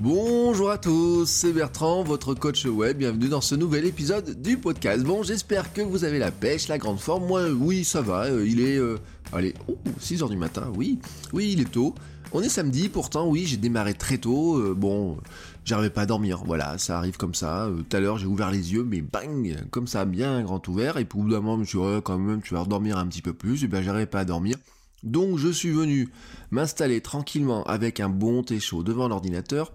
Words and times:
Bonjour 0.00 0.70
à 0.70 0.78
tous, 0.78 1.24
c'est 1.26 1.52
Bertrand, 1.52 2.02
votre 2.02 2.34
coach 2.34 2.64
web. 2.66 2.98
Bienvenue 2.98 3.28
dans 3.28 3.40
ce 3.40 3.54
nouvel 3.54 3.86
épisode 3.86 4.42
du 4.42 4.58
podcast. 4.58 5.04
Bon, 5.04 5.22
j'espère 5.22 5.72
que 5.72 5.82
vous 5.82 6.04
avez 6.04 6.18
la 6.18 6.32
pêche, 6.32 6.66
la 6.68 6.78
grande 6.78 6.98
forme. 6.98 7.26
Moi, 7.26 7.48
oui, 7.50 7.84
ça 7.84 8.02
va. 8.02 8.24
euh, 8.24 8.46
il 8.46 8.60
est, 8.60 8.76
euh, 8.76 8.98
allez, 9.32 9.54
6 10.00 10.22
heures 10.22 10.28
du 10.28 10.36
matin. 10.36 10.70
Oui, 10.76 10.98
oui, 11.32 11.50
il 11.52 11.60
est 11.60 11.70
tôt. 11.70 11.94
On 12.32 12.42
est 12.42 12.48
samedi, 12.48 12.88
pourtant, 12.88 13.28
oui, 13.28 13.44
j'ai 13.46 13.56
démarré 13.56 13.94
très 13.94 14.18
tôt. 14.18 14.56
euh, 14.58 14.74
bon, 14.76 15.16
j'arrivais 15.64 15.90
pas 15.90 16.02
à 16.02 16.06
dormir. 16.06 16.42
Voilà, 16.44 16.76
ça 16.78 16.98
arrive 16.98 17.16
comme 17.16 17.34
ça. 17.34 17.70
Tout 17.88 17.96
à 17.96 18.00
l'heure, 18.00 18.18
j'ai 18.18 18.26
ouvert 18.26 18.50
les 18.50 18.72
yeux, 18.72 18.82
mais 18.82 19.00
bang, 19.00 19.56
comme 19.70 19.86
ça, 19.86 20.04
bien 20.04 20.42
grand 20.42 20.66
ouvert. 20.66 20.96
Et 20.98 21.04
puis, 21.04 21.20
au 21.20 21.22
bout 21.22 21.30
d'un 21.30 21.36
moment, 21.40 21.54
je 21.54 21.60
me 21.60 21.64
suis 21.66 21.78
dit, 21.78 22.02
quand 22.02 22.18
même, 22.18 22.42
tu 22.42 22.54
vas 22.54 22.60
redormir 22.62 22.98
un 22.98 23.06
petit 23.06 23.22
peu 23.22 23.32
plus. 23.32 23.62
Et 23.62 23.68
ben, 23.68 23.80
j'arrivais 23.82 24.06
pas 24.06 24.20
à 24.20 24.24
dormir. 24.24 24.56
Donc, 25.04 25.38
je 25.38 25.48
suis 25.48 25.70
venu 25.70 26.08
m'installer 26.50 27.00
tranquillement 27.00 27.62
avec 27.64 28.00
un 28.00 28.08
bon 28.08 28.42
thé 28.42 28.58
chaud 28.58 28.82
devant 28.82 29.06
l'ordinateur 29.06 29.72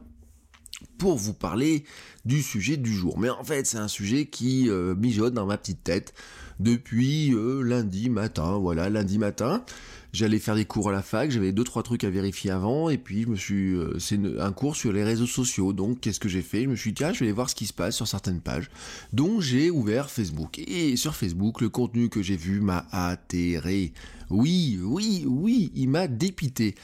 pour 0.97 1.17
vous 1.17 1.33
parler 1.33 1.85
du 2.25 2.41
sujet 2.41 2.77
du 2.77 2.93
jour. 2.93 3.17
Mais 3.17 3.29
en 3.29 3.43
fait, 3.43 3.65
c'est 3.65 3.77
un 3.77 3.87
sujet 3.87 4.25
qui 4.25 4.69
euh, 4.69 4.95
mijote 4.95 5.33
dans 5.33 5.45
ma 5.45 5.57
petite 5.57 5.83
tête 5.83 6.13
depuis 6.59 7.33
euh, 7.33 7.61
lundi 7.61 8.09
matin. 8.09 8.57
Voilà, 8.57 8.89
lundi 8.89 9.17
matin, 9.17 9.63
j'allais 10.11 10.39
faire 10.39 10.55
des 10.55 10.65
cours 10.65 10.89
à 10.89 10.91
la 10.91 11.01
fac, 11.01 11.31
j'avais 11.31 11.51
deux 11.51 11.63
trois 11.63 11.83
trucs 11.83 12.03
à 12.03 12.09
vérifier 12.09 12.51
avant, 12.51 12.89
et 12.89 12.97
puis 12.97 13.23
je 13.23 13.27
me 13.29 13.35
suis, 13.35 13.73
euh, 13.73 13.97
c'est 13.97 14.19
un 14.39 14.51
cours 14.51 14.75
sur 14.75 14.91
les 14.91 15.03
réseaux 15.03 15.25
sociaux. 15.25 15.73
Donc, 15.73 16.01
qu'est-ce 16.01 16.19
que 16.19 16.29
j'ai 16.29 16.41
fait? 16.41 16.63
Je 16.63 16.69
me 16.69 16.75
suis 16.75 16.91
dit 16.91 16.95
tiens, 16.95 17.13
je 17.13 17.19
vais 17.19 17.27
aller 17.27 17.33
voir 17.33 17.49
ce 17.49 17.55
qui 17.55 17.65
se 17.65 17.73
passe 17.73 17.95
sur 17.95 18.07
certaines 18.07 18.41
pages. 18.41 18.69
Donc, 19.13 19.41
j'ai 19.41 19.71
ouvert 19.71 20.09
Facebook 20.09 20.59
et 20.59 20.97
sur 20.97 21.15
Facebook, 21.15 21.61
le 21.61 21.69
contenu 21.69 22.09
que 22.09 22.21
j'ai 22.21 22.37
vu 22.37 22.59
m'a 22.59 22.85
atterré. 22.91 23.93
Oui, 24.29 24.79
oui, 24.83 25.25
oui, 25.27 25.71
il 25.73 25.89
m'a 25.89 26.07
dépité. 26.07 26.75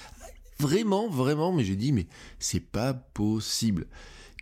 Vraiment, 0.59 1.09
vraiment, 1.09 1.51
mais 1.51 1.63
j'ai 1.63 1.75
dit, 1.75 1.91
mais 1.91 2.07
c'est 2.39 2.59
pas 2.59 2.93
possible. 2.93 3.87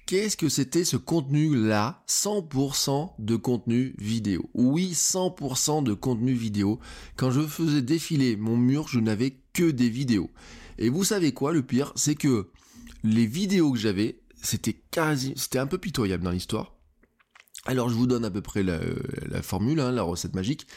Qu'est-ce 0.06 0.36
que 0.36 0.50
c'était 0.50 0.84
ce 0.84 0.98
contenu-là 0.98 2.04
100% 2.08 3.14
de 3.20 3.36
contenu 3.36 3.96
vidéo? 3.98 4.50
Oui, 4.54 4.92
100% 4.92 5.84
de 5.84 5.94
contenu 5.94 6.34
vidéo. 6.34 6.80
Quand 7.16 7.32
je 7.32 7.42
faisais 7.42 7.82
défiler 7.82 8.36
mon 8.36 8.58
mur, 8.58 8.88
je 8.90 9.00
n'avais 9.00 9.40
que 9.54 9.72
des 9.72 9.90
vidéos. 9.90 10.30
Et 10.78 10.90
vous 10.90 11.06
savez 11.06 11.32
quoi, 11.32 11.54
le 11.54 11.64
pire, 11.64 11.94
c'est 11.96 12.16
que 12.16 12.50
les 13.04 13.26
vidéos 13.26 13.72
que 13.72 13.80
j'avais, 13.80 14.20
c'était 14.42 14.74
quasi, 14.92 15.34
c'était 15.38 15.60
un 15.60 15.68
peu 15.68 15.78
pitoyable 15.78 16.24
dans 16.24 16.32
l'histoire. 16.32 16.76
Alors 17.66 17.88
je 17.90 17.96
vous 17.96 18.08
donne 18.08 18.26
à 18.26 18.32
peu 18.32 18.42
près 18.42 18.62
la, 18.62 18.80
formule, 19.42 19.80
hein, 19.80 19.92
la 19.92 20.04
recette 20.04 20.36
magique. 20.36 20.68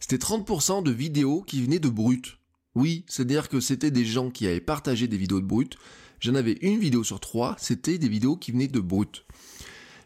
C'était 0.00 0.16
30% 0.16 0.82
de 0.82 0.90
vidéos 0.90 1.42
qui 1.42 1.62
venaient 1.62 1.78
de 1.78 1.88
brut. 1.88 2.38
Oui, 2.76 3.04
c'est-à-dire 3.08 3.48
que 3.48 3.58
c'était 3.58 3.90
des 3.90 4.04
gens 4.04 4.30
qui 4.30 4.46
avaient 4.46 4.60
partagé 4.60 5.08
des 5.08 5.16
vidéos 5.16 5.40
de 5.40 5.46
brut. 5.46 5.78
J'en 6.20 6.34
avais 6.34 6.58
une 6.60 6.78
vidéo 6.78 7.02
sur 7.02 7.20
trois, 7.20 7.56
c'était 7.58 7.96
des 7.96 8.08
vidéos 8.08 8.36
qui 8.36 8.52
venaient 8.52 8.68
de 8.68 8.80
brut. 8.80 9.24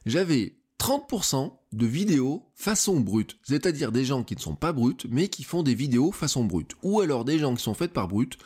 J'avais 0.06 0.56
30% 0.78 1.52
de 1.72 1.86
vidéos 1.86 2.46
façon 2.54 3.00
brute, 3.00 3.38
c'est-à-dire 3.42 3.90
des 3.90 4.04
gens 4.04 4.22
qui 4.22 4.36
ne 4.36 4.40
sont 4.40 4.54
pas 4.54 4.72
brutes, 4.72 5.06
mais 5.10 5.26
qui 5.26 5.42
font 5.42 5.64
des 5.64 5.74
vidéos 5.74 6.12
façon 6.12 6.44
brute. 6.44 6.72
Ou 6.84 7.00
alors 7.00 7.24
des 7.24 7.40
gens 7.40 7.54
qui 7.56 7.62
sont 7.62 7.74
faites 7.74 7.92
par 7.92 8.06
brut 8.06 8.38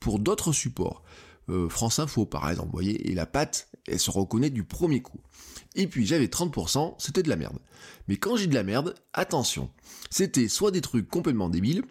pour 0.00 0.18
d'autres 0.18 0.52
supports. 0.52 1.04
Euh, 1.48 1.68
France 1.68 2.00
Info 2.00 2.26
par 2.26 2.50
exemple, 2.50 2.70
vous 2.70 2.78
voyez, 2.78 3.08
et 3.08 3.14
la 3.14 3.26
patte, 3.26 3.68
elle 3.86 4.00
se 4.00 4.10
reconnaît 4.10 4.50
du 4.50 4.64
premier 4.64 5.00
coup. 5.00 5.20
Et 5.76 5.86
puis 5.86 6.06
j'avais 6.06 6.26
30%, 6.26 6.96
c'était 6.98 7.22
de 7.22 7.28
la 7.28 7.36
merde. 7.36 7.58
Mais 8.08 8.16
quand 8.16 8.36
j'ai 8.36 8.48
de 8.48 8.54
la 8.54 8.64
merde, 8.64 8.96
attention, 9.12 9.70
c'était 10.10 10.48
soit 10.48 10.72
des 10.72 10.80
trucs 10.80 11.08
complètement 11.08 11.48
débiles, 11.48 11.84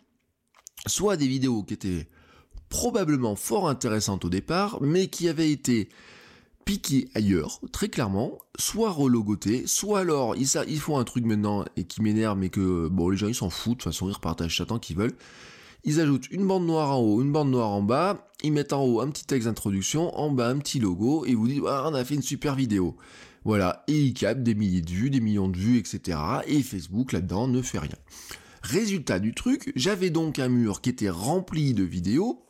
soit 0.88 1.18
des 1.18 1.28
vidéos 1.28 1.64
qui 1.64 1.74
étaient 1.74 2.08
probablement 2.70 3.36
fort 3.36 3.70
intéressantes 3.70 4.26
au 4.26 4.30
départ, 4.30 4.80
mais 4.82 5.08
qui 5.08 5.30
avaient 5.30 5.52
été 5.52 5.90
piquées 6.66 7.10
ailleurs, 7.14 7.60
très 7.72 7.90
clairement, 7.90 8.40
soit 8.58 8.90
relogotées, 8.90 9.68
soit 9.68 10.00
alors 10.00 10.36
ils, 10.36 10.80
font 10.80 10.98
un 10.98 11.04
truc 11.04 11.26
maintenant 11.26 11.66
et 11.76 11.84
qui 11.84 12.02
m'énerve, 12.02 12.38
mais 12.38 12.50
que 12.50 12.88
bon 12.88 13.10
les 13.10 13.18
gens 13.18 13.28
ils 13.28 13.36
s'en 13.36 13.50
foutent, 13.50 13.80
de 13.80 13.83
toute 13.83 13.92
façon 13.92 14.10
ils 14.10 14.14
repartagent 14.14 14.58
ça 14.58 14.66
tant 14.66 14.80
qu'ils 14.80 14.98
veulent. 14.98 15.16
Ils 15.83 16.00
ajoutent 16.00 16.30
une 16.32 16.48
bande 16.48 16.66
noire 16.66 16.92
en 16.92 17.02
haut, 17.02 17.22
une 17.22 17.32
bande 17.32 17.52
noire 17.52 17.70
en 17.70 17.83
bas, 17.83 18.30
ils 18.42 18.54
mettent 18.54 18.72
en 18.72 18.83
haut 18.83 19.02
un 19.02 19.10
petit 19.10 19.26
texte 19.26 19.48
d'introduction, 19.48 20.17
en 20.17 20.32
bas 20.32 20.50
un 20.50 20.58
petit 20.58 20.80
logo, 20.80 21.26
et 21.26 21.36
vous 21.36 21.48
disent 21.48 21.62
ah, 21.67 21.86
on 21.88 21.94
a 21.94 22.06
fait 22.06 22.16
une 22.16 22.22
super 22.22 22.56
vidéo. 22.56 22.95
Voilà, 23.45 23.83
et 23.88 24.00
ils 24.00 24.14
captent 24.14 24.44
des 24.44 24.56
milliers 24.56 24.82
de 24.82 24.89
vues, 24.89 25.10
des 25.10 25.20
millions 25.20 25.50
de 25.50 25.58
vues, 25.58 25.78
etc. 25.78 26.17
Et 26.48 26.64
Facebook 26.64 27.12
là-dedans 27.12 27.50
ne 27.50 27.62
fait 27.62 27.80
rien. 27.80 27.98
Résultat 28.64 29.20
du 29.20 29.34
truc, 29.34 29.74
j'avais 29.76 30.10
donc 30.10 30.40
un 30.40 30.48
mur 30.48 30.80
qui 30.80 30.90
était 30.90 31.10
rempli 31.10 31.74
de 31.74 31.84
vidéos. 31.84 32.46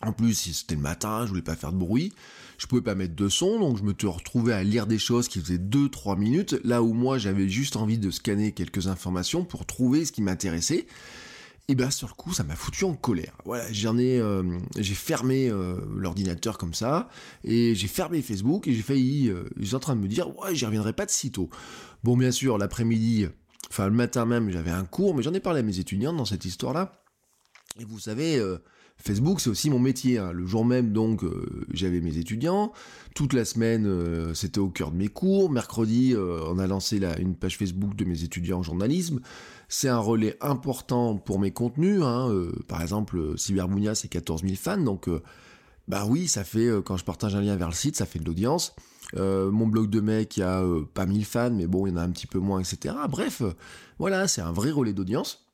En 0.00 0.12
plus, 0.12 0.34
c'était 0.34 0.74
le 0.74 0.80
matin, 0.80 1.24
je 1.24 1.28
voulais 1.28 1.42
pas 1.42 1.54
faire 1.54 1.72
de 1.72 1.76
bruit. 1.76 2.14
Je 2.56 2.66
pouvais 2.66 2.82
pas 2.82 2.94
mettre 2.94 3.14
de 3.14 3.28
son, 3.28 3.60
donc 3.60 3.76
je 3.76 3.82
me 3.82 3.94
retrouvé 4.08 4.54
à 4.54 4.64
lire 4.64 4.86
des 4.86 4.98
choses 4.98 5.28
qui 5.28 5.38
faisaient 5.38 5.58
2-3 5.58 6.18
minutes, 6.18 6.56
là 6.64 6.82
où 6.82 6.92
moi 6.92 7.18
j'avais 7.18 7.48
juste 7.48 7.76
envie 7.76 7.98
de 7.98 8.10
scanner 8.10 8.52
quelques 8.52 8.88
informations 8.88 9.44
pour 9.44 9.66
trouver 9.66 10.04
ce 10.06 10.12
qui 10.12 10.22
m'intéressait. 10.22 10.86
Et 11.68 11.74
ben 11.74 11.90
sur 11.90 12.08
le 12.08 12.14
coup, 12.14 12.32
ça 12.32 12.44
m'a 12.44 12.56
foutu 12.56 12.84
en 12.84 12.94
colère. 12.94 13.36
Voilà, 13.44 13.70
j'en 13.70 13.98
ai, 13.98 14.18
euh, 14.18 14.42
j'ai 14.78 14.94
fermé 14.94 15.50
euh, 15.50 15.78
l'ordinateur 15.94 16.56
comme 16.56 16.72
ça, 16.72 17.10
et 17.44 17.74
j'ai 17.74 17.88
fermé 17.88 18.22
Facebook, 18.22 18.66
et 18.66 18.74
j'ai 18.74 18.82
failli, 18.82 19.28
euh, 19.28 19.44
j'étais 19.60 19.74
en 19.74 19.80
train 19.80 19.94
de 19.94 20.00
me 20.00 20.08
dire, 20.08 20.34
ouais, 20.38 20.54
j'y 20.54 20.64
reviendrai 20.64 20.94
pas 20.94 21.04
de 21.04 21.10
sitôt. 21.10 21.50
Bon, 22.02 22.16
bien 22.16 22.30
sûr, 22.30 22.56
l'après-midi, 22.56 23.26
enfin 23.70 23.86
le 23.88 23.94
matin 23.94 24.24
même, 24.24 24.50
j'avais 24.50 24.70
un 24.70 24.84
cours, 24.84 25.14
mais 25.14 25.22
j'en 25.22 25.34
ai 25.34 25.40
parlé 25.40 25.60
à 25.60 25.62
mes 25.62 25.78
étudiants 25.78 26.12
dans 26.12 26.24
cette 26.24 26.44
histoire-là. 26.44 27.02
Et 27.80 27.84
vous 27.84 27.98
savez, 27.98 28.36
euh, 28.38 28.58
Facebook, 28.96 29.40
c'est 29.40 29.50
aussi 29.50 29.70
mon 29.70 29.78
métier. 29.78 30.18
hein. 30.18 30.32
Le 30.32 30.44
jour 30.46 30.64
même, 30.64 30.92
donc, 30.92 31.22
euh, 31.22 31.64
j'avais 31.72 32.00
mes 32.00 32.16
étudiants. 32.18 32.72
Toute 33.14 33.32
la 33.32 33.44
semaine, 33.44 33.86
euh, 33.86 34.34
c'était 34.34 34.58
au 34.58 34.68
cœur 34.70 34.90
de 34.90 34.96
mes 34.96 35.06
cours. 35.08 35.50
Mercredi, 35.50 36.14
on 36.16 36.58
a 36.58 36.66
lancé 36.66 36.98
la- 36.98 37.16
une 37.20 37.36
page 37.36 37.56
Facebook 37.56 37.94
de 37.94 38.04
mes 38.04 38.24
étudiants 38.24 38.58
en 38.58 38.62
journalisme. 38.64 39.20
C'est 39.68 39.88
un 39.88 39.98
relais 39.98 40.36
important 40.40 41.16
pour 41.16 41.38
mes 41.38 41.52
contenus. 41.52 42.00
hein. 42.02 42.32
Par 42.66 42.82
exemple, 42.82 43.38
Cyberbounia, 43.38 43.94
c'est 43.94 44.08
14 44.08 44.42
000 44.42 44.54
fans. 44.56 44.78
Donc, 44.82 45.08
bah 45.86 46.04
oui, 46.08 46.26
ça 46.26 46.42
fait, 46.42 46.68
quand 46.84 46.96
je 46.96 47.04
partage 47.04 47.36
un 47.36 47.40
lien 47.42 47.54
vers 47.54 47.68
le 47.68 47.74
site, 47.74 47.94
ça 47.96 48.06
fait 48.06 48.18
de 48.18 48.24
l'audience. 48.24 48.74
Euh, 49.16 49.50
mon 49.50 49.66
blog 49.66 49.88
de 49.90 50.00
mec, 50.00 50.36
il 50.36 50.40
y 50.40 50.42
a 50.42 50.62
euh, 50.62 50.84
pas 50.92 51.06
1000 51.06 51.24
fans, 51.24 51.50
mais 51.50 51.66
bon, 51.66 51.86
il 51.86 51.90
y 51.90 51.92
en 51.92 51.96
a 51.96 52.02
un 52.02 52.10
petit 52.10 52.26
peu 52.26 52.38
moins, 52.38 52.60
etc. 52.60 52.94
Bref, 53.08 53.42
euh, 53.42 53.52
voilà, 53.98 54.28
c'est 54.28 54.40
un 54.40 54.52
vrai 54.52 54.70
relais 54.70 54.92
d'audience. 54.92 55.44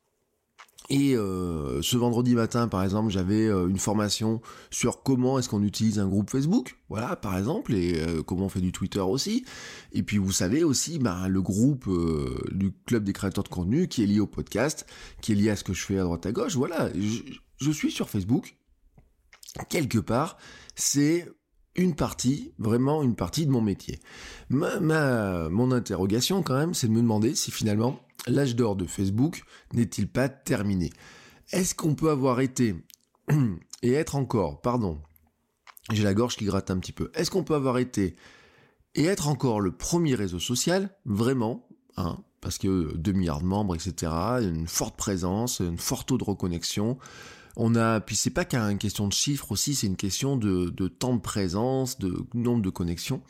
Et 0.91 1.15
ce 1.15 1.97
vendredi 1.97 2.35
matin, 2.35 2.69
par 2.69 2.85
exemple, 2.85 3.09
j'avais 3.09 3.47
une 3.47 3.79
formation 3.79 4.43
sur 4.71 5.03
comment 5.03 5.39
est-ce 5.39 5.49
qu'on 5.49 5.63
utilise 5.63 5.99
un 5.99 6.07
groupe 6.07 6.29
Facebook, 6.29 6.79
voilà, 6.91 7.17
par 7.17 7.39
exemple, 7.39 7.73
et 7.73 8.05
comment 8.27 8.45
on 8.45 8.49
fait 8.51 8.61
du 8.61 8.71
Twitter 8.71 9.01
aussi. 9.01 9.47
Et 9.93 10.03
puis 10.03 10.19
vous 10.19 10.31
savez 10.31 10.63
aussi, 10.63 10.99
ben, 10.99 11.27
le 11.27 11.41
groupe 11.41 11.89
du 12.53 12.71
club 12.85 13.05
des 13.05 13.15
créateurs 13.15 13.45
de 13.45 13.49
contenu 13.49 13.89
qui 13.89 14.03
est 14.03 14.07
lié 14.07 14.21
au 14.21 14.27
podcast, 14.27 14.85
qui 15.23 15.33
est 15.33 15.37
lié 15.37 15.49
à 15.49 15.57
ce 15.57 15.65
que 15.65 15.73
je 15.73 15.83
fais 15.83 15.99
à 15.99 16.03
droite 16.03 16.27
à 16.27 16.33
gauche. 16.33 16.55
Voilà, 16.55 16.91
je, 16.93 17.23
je 17.57 17.71
suis 17.71 17.91
sur 17.91 18.11
Facebook. 18.11 18.55
Quelque 19.71 19.99
part, 19.99 20.37
c'est 20.75 21.33
une 21.77 21.95
partie, 21.95 22.53
vraiment 22.59 23.03
une 23.03 23.17
partie 23.17 23.47
de 23.47 23.51
mon 23.51 23.61
métier. 23.61 23.99
Ma, 24.49 25.49
mon 25.49 25.73
interrogation 25.73 26.43
quand 26.43 26.57
même, 26.57 26.75
c'est 26.75 26.89
de 26.89 26.93
me 26.93 27.01
demander 27.01 27.35
si 27.35 27.51
finalement 27.51 28.01
l'âge 28.27 28.57
d'or 28.57 28.77
de 28.77 28.87
Facebook 28.87 29.43
n'est-il 29.73 30.09
pas 30.09 30.29
terminé? 30.29 30.91
Est-ce 31.53 31.75
qu'on 31.75 31.95
peut 31.95 32.11
avoir 32.11 32.41
été 32.41 32.75
et 33.83 33.93
être 33.93 34.17
encore, 34.17 34.61
pardon, 34.61 35.01
j'ai 35.93 36.05
la 36.05 36.15
gorge 36.15 36.37
qui 36.37 36.45
gratte 36.45 36.71
un 36.71 36.79
petit 36.79 36.93
peu, 36.93 37.11
est-ce 37.15 37.31
qu'on 37.31 37.45
peut 37.45 37.55
avoir 37.55 37.79
été 37.79 38.17
et 38.95 39.05
être 39.07 39.29
encore 39.29 39.61
le 39.61 39.73
premier 39.73 40.15
réseau 40.15 40.39
social, 40.39 40.91
vraiment, 41.05 41.67
hein, 41.97 42.19
parce 42.41 42.59
que 42.59 42.97
2 42.97 43.13
milliards 43.13 43.41
de 43.41 43.47
membres, 43.47 43.75
etc., 43.75 44.13
une 44.41 44.69
forte 44.69 44.97
présence, 44.97 45.61
une 45.61 45.79
forte 45.79 46.09
taux 46.09 46.19
de 46.19 46.25
reconnexion, 46.25 46.99
on 47.57 47.75
a, 47.75 48.01
puis 48.01 48.17
c'est 48.17 48.31
pas 48.31 48.45
qu'une 48.45 48.79
question 48.79 49.07
de 49.09 49.13
chiffres 49.13 49.53
aussi, 49.53 49.75
c'est 49.75 49.87
une 49.87 49.97
question 49.97 50.37
de, 50.37 50.71
de 50.71 50.89
temps 50.89 51.15
de 51.15 51.21
présence, 51.21 51.99
de 51.99 52.27
nombre 52.35 52.63
de 52.63 52.71
connexions. 52.71 53.23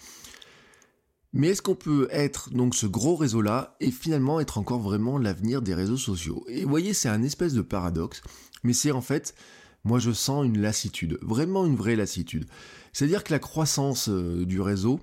Mais 1.32 1.49
est-ce 1.49 1.62
qu'on 1.62 1.75
peut 1.75 2.06
être 2.12 2.50
donc 2.50 2.76
ce 2.76 2.87
gros 2.87 3.16
réseau-là 3.16 3.76
et 3.81 3.90
finalement 3.90 4.38
être 4.38 4.56
encore 4.56 4.81
vraiment 4.81 5.19
l'avenir 5.19 5.62
des 5.62 5.75
réseaux 5.75 5.96
sociaux? 5.96 6.44
Et 6.49 6.62
vous 6.62 6.70
voyez, 6.70 6.94
c'est 6.94 7.08
un 7.08 7.25
espèce 7.25 7.54
de 7.54 7.60
paradoxe, 7.60 8.22
mais 8.62 8.72
c'est 8.72 8.93
en 8.93 9.00
fait, 9.00 9.34
moi 9.82 9.99
je 9.99 10.12
sens 10.12 10.46
une 10.46 10.60
lassitude, 10.60 11.19
vraiment 11.22 11.66
une 11.66 11.75
vraie 11.75 11.96
lassitude. 11.96 12.46
C'est-à-dire 12.93 13.25
que 13.25 13.32
la 13.32 13.40
croissance 13.40 14.08
euh, 14.08 14.46
du 14.46 14.60
réseau, 14.60 15.00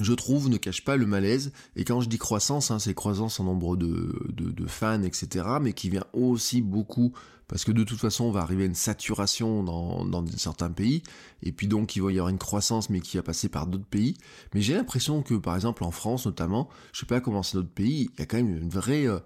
je 0.00 0.14
trouve, 0.14 0.48
ne 0.48 0.56
cache 0.56 0.82
pas 0.82 0.96
le 0.96 1.06
malaise. 1.06 1.52
Et 1.76 1.84
quand 1.84 2.00
je 2.00 2.08
dis 2.08 2.18
croissance, 2.18 2.70
hein, 2.70 2.78
c'est 2.78 2.94
croissance 2.94 3.38
en 3.38 3.44
nombre 3.44 3.76
de, 3.76 4.18
de, 4.28 4.50
de 4.50 4.66
fans, 4.66 5.02
etc. 5.02 5.46
Mais 5.60 5.74
qui 5.74 5.90
vient 5.90 6.06
aussi 6.14 6.62
beaucoup, 6.62 7.12
parce 7.48 7.64
que 7.64 7.72
de 7.72 7.82
toute 7.82 7.98
façon, 7.98 8.24
on 8.24 8.30
va 8.30 8.40
arriver 8.40 8.64
à 8.64 8.66
une 8.66 8.74
saturation 8.74 9.62
dans, 9.64 10.26
certains 10.36 10.70
pays. 10.70 11.02
Et 11.42 11.50
puis 11.50 11.66
donc, 11.66 11.96
il 11.96 12.02
va 12.02 12.12
y 12.12 12.18
avoir 12.18 12.28
une 12.28 12.38
croissance, 12.38 12.90
mais 12.90 13.00
qui 13.00 13.16
va 13.16 13.22
passer 13.22 13.48
par 13.48 13.66
d'autres 13.66 13.86
pays. 13.86 14.18
Mais 14.54 14.60
j'ai 14.60 14.74
l'impression 14.74 15.22
que, 15.22 15.34
par 15.34 15.54
exemple, 15.54 15.82
en 15.82 15.90
France 15.90 16.26
notamment, 16.26 16.68
je 16.92 17.00
sais 17.00 17.06
pas 17.06 17.20
comment 17.20 17.42
c'est 17.42 17.56
d'autres 17.56 17.72
pays, 17.72 18.10
il 18.14 18.20
y 18.20 18.22
a 18.22 18.26
quand 18.26 18.36
même 18.36 18.54
une 18.54 18.68
vraie... 18.68 19.06
euh, 19.06 19.18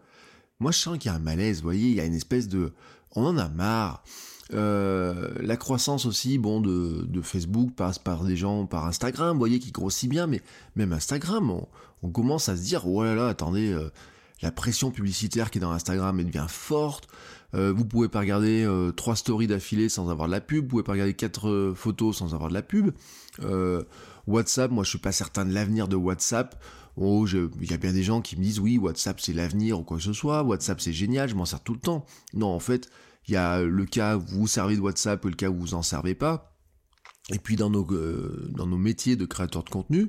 Moi, 0.60 0.70
je 0.70 0.78
sens 0.78 0.98
qu'il 0.98 1.10
y 1.10 1.12
a 1.12 1.16
un 1.16 1.20
malaise, 1.20 1.58
vous 1.58 1.64
voyez, 1.64 1.88
il 1.88 1.94
y 1.94 2.00
a 2.00 2.04
une 2.04 2.14
espèce 2.14 2.48
de... 2.48 2.72
On 3.14 3.26
en 3.26 3.36
a 3.36 3.48
marre. 3.48 4.04
la 4.50 5.56
croissance 5.56 6.06
aussi, 6.06 6.38
bon, 6.38 6.60
de, 6.60 7.22
Facebook 7.22 7.72
passe 7.74 7.98
par 7.98 8.22
des 8.22 8.36
gens, 8.36 8.66
par 8.66 8.86
Instagram, 8.86 9.32
vous 9.32 9.40
voyez, 9.40 9.58
qui 9.58 9.72
grossit 9.72 10.08
bien, 10.08 10.28
mais 10.28 10.42
même 10.76 10.92
Instagram, 10.92 11.50
on, 12.02 12.10
commence 12.10 12.48
à 12.48 12.56
se 12.56 12.62
dire, 12.62 12.86
oh 12.86 13.02
là 13.02 13.16
là, 13.16 13.26
attendez, 13.26 13.76
la 14.42 14.52
pression 14.52 14.90
publicitaire 14.90 15.50
qui 15.50 15.58
est 15.58 15.60
dans 15.60 15.72
Instagram, 15.72 16.19
elle 16.20 16.26
devient 16.26 16.46
forte. 16.48 17.08
Euh, 17.54 17.72
vous 17.72 17.84
pouvez 17.84 18.08
pas 18.08 18.20
regarder 18.20 18.64
euh, 18.64 18.93
trois 18.93 19.16
stories 19.16 19.46
d'affilée 19.46 19.88
sans 19.88 20.10
avoir 20.10 20.28
de 20.28 20.32
la 20.32 20.40
pub. 20.40 20.64
Vous 20.64 20.69
pouvez 20.70 20.82
pas 20.82 20.93
regarder 20.93 21.14
quatre 21.14 21.49
euh, 21.49 21.75
photos 21.75 22.19
sans 22.19 22.34
avoir 22.34 22.49
de 22.49 22.54
la 22.54 22.62
pub. 22.62 22.93
WhatsApp, 24.28 24.70
moi 24.70 24.84
je 24.84 24.90
suis 24.90 24.99
pas 24.99 25.10
certain 25.10 25.44
de 25.44 25.52
l'avenir 25.52 25.88
de 25.88 25.96
WhatsApp. 25.96 26.62
Oh, 26.96 27.26
il 27.26 27.70
y 27.70 27.75
a 27.75 27.76
bien 27.76 27.93
des 27.93 28.02
gens 28.02 28.20
qui 28.20 28.37
me 28.37 28.43
disent 28.43 28.60
oui, 28.60 28.78
WhatsApp 28.78 29.20
c'est 29.20 29.32
l'avenir 29.32 29.81
ou 29.81 29.82
quoi 29.82 29.96
que 29.96 30.02
ce 30.02 30.12
soit. 30.12 30.43
WhatsApp 30.44 30.81
c'est 30.81 30.93
génial, 30.93 31.28
je 31.28 31.34
m'en 31.34 31.44
sers 31.44 31.60
tout 31.60 31.75
le 31.75 31.81
temps. 31.81 32.06
Non, 32.34 32.49
en 32.49 32.60
fait, 32.60 32.88
il 33.26 33.34
y 33.34 33.37
a 33.37 33.62
le 33.62 33.84
cas 33.84 34.16
où 34.16 34.20
vous 34.20 34.46
servez 34.46 34.76
de 34.76 34.81
WhatsApp 34.81 35.25
et 35.25 35.28
le 35.28 35.34
cas 35.34 35.48
où 35.48 35.58
vous 35.58 35.75
en 35.75 35.82
servez 35.82 36.14
pas. 36.14 36.55
Et 37.31 37.38
puis 37.38 37.56
dans 37.56 37.70
nos, 37.70 37.84
dans 38.50 38.66
nos 38.66 38.76
métiers 38.76 39.16
de 39.16 39.25
créateurs 39.25 39.64
de 39.64 39.70
contenu, 39.70 40.08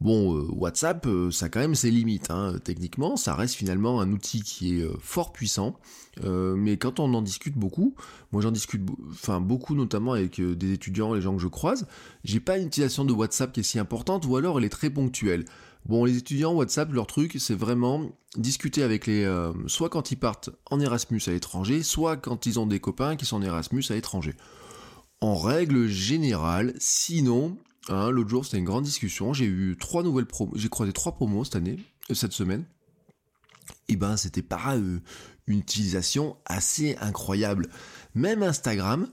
Bon, 0.00 0.34
euh, 0.34 0.46
WhatsApp, 0.50 1.06
euh, 1.06 1.30
ça 1.30 1.46
a 1.46 1.48
quand 1.50 1.60
même 1.60 1.74
ses 1.74 1.90
limites. 1.90 2.30
Hein. 2.30 2.54
Techniquement, 2.64 3.16
ça 3.16 3.34
reste 3.34 3.54
finalement 3.54 4.00
un 4.00 4.10
outil 4.12 4.42
qui 4.42 4.78
est 4.78 4.82
euh, 4.82 4.96
fort 4.98 5.32
puissant. 5.32 5.76
mais 6.22 6.76
quand 6.76 7.00
on 7.00 7.12
en 7.14 7.22
discute 7.22 7.56
beaucoup, 7.56 7.94
moi 8.32 8.42
j'en 8.42 8.50
discute, 8.50 8.82
enfin 9.10 9.40
beaucoup 9.40 9.74
notamment 9.74 10.12
avec 10.12 10.40
des 10.40 10.72
étudiants, 10.72 11.14
les 11.14 11.20
gens 11.20 11.34
que 11.34 11.42
je 11.42 11.48
croise, 11.48 11.86
j'ai 12.24 12.40
pas 12.40 12.58
une 12.58 12.66
utilisation 12.66 13.04
de 13.04 13.12
WhatsApp 13.12 13.52
qui 13.52 13.60
est 13.60 13.62
si 13.62 13.78
importante, 13.78 14.26
ou 14.26 14.36
alors 14.36 14.58
elle 14.58 14.64
est 14.64 14.70
très 14.70 14.90
ponctuelle. 14.90 15.44
Bon, 15.86 16.04
les 16.04 16.18
étudiants 16.18 16.52
WhatsApp, 16.52 16.92
leur 16.92 17.06
truc, 17.06 17.36
c'est 17.38 17.54
vraiment 17.54 18.10
discuter 18.36 18.82
avec 18.82 19.06
les, 19.06 19.24
soit 19.66 19.88
quand 19.88 20.10
ils 20.10 20.16
partent 20.16 20.50
en 20.70 20.80
Erasmus 20.80 21.22
à 21.26 21.30
l'étranger, 21.30 21.82
soit 21.82 22.16
quand 22.16 22.44
ils 22.44 22.58
ont 22.58 22.66
des 22.66 22.80
copains 22.80 23.16
qui 23.16 23.24
sont 23.24 23.36
en 23.36 23.42
Erasmus 23.42 23.84
à 23.90 23.94
l'étranger. 23.94 24.34
En 25.22 25.36
règle 25.36 25.86
générale, 25.86 26.74
sinon, 26.78 27.56
Hein, 27.88 28.10
l'autre 28.10 28.28
jour, 28.28 28.44
c'était 28.44 28.58
une 28.58 28.64
grande 28.64 28.84
discussion. 28.84 29.32
J'ai 29.32 29.46
eu 29.46 29.76
trois 29.78 30.02
nouvelles 30.02 30.26
promos. 30.26 30.52
J'ai 30.54 30.68
croisé 30.68 30.92
trois 30.92 31.12
promos 31.12 31.44
cette 31.44 31.56
année, 31.56 31.78
euh, 32.10 32.14
cette 32.14 32.32
semaine. 32.32 32.64
Et 33.88 33.96
ben, 33.96 34.16
c'était 34.16 34.42
pas 34.42 34.76
euh, 34.76 35.00
une 35.46 35.58
utilisation 35.58 36.36
assez 36.44 36.96
incroyable. 37.00 37.68
Même 38.14 38.42
Instagram, 38.42 39.08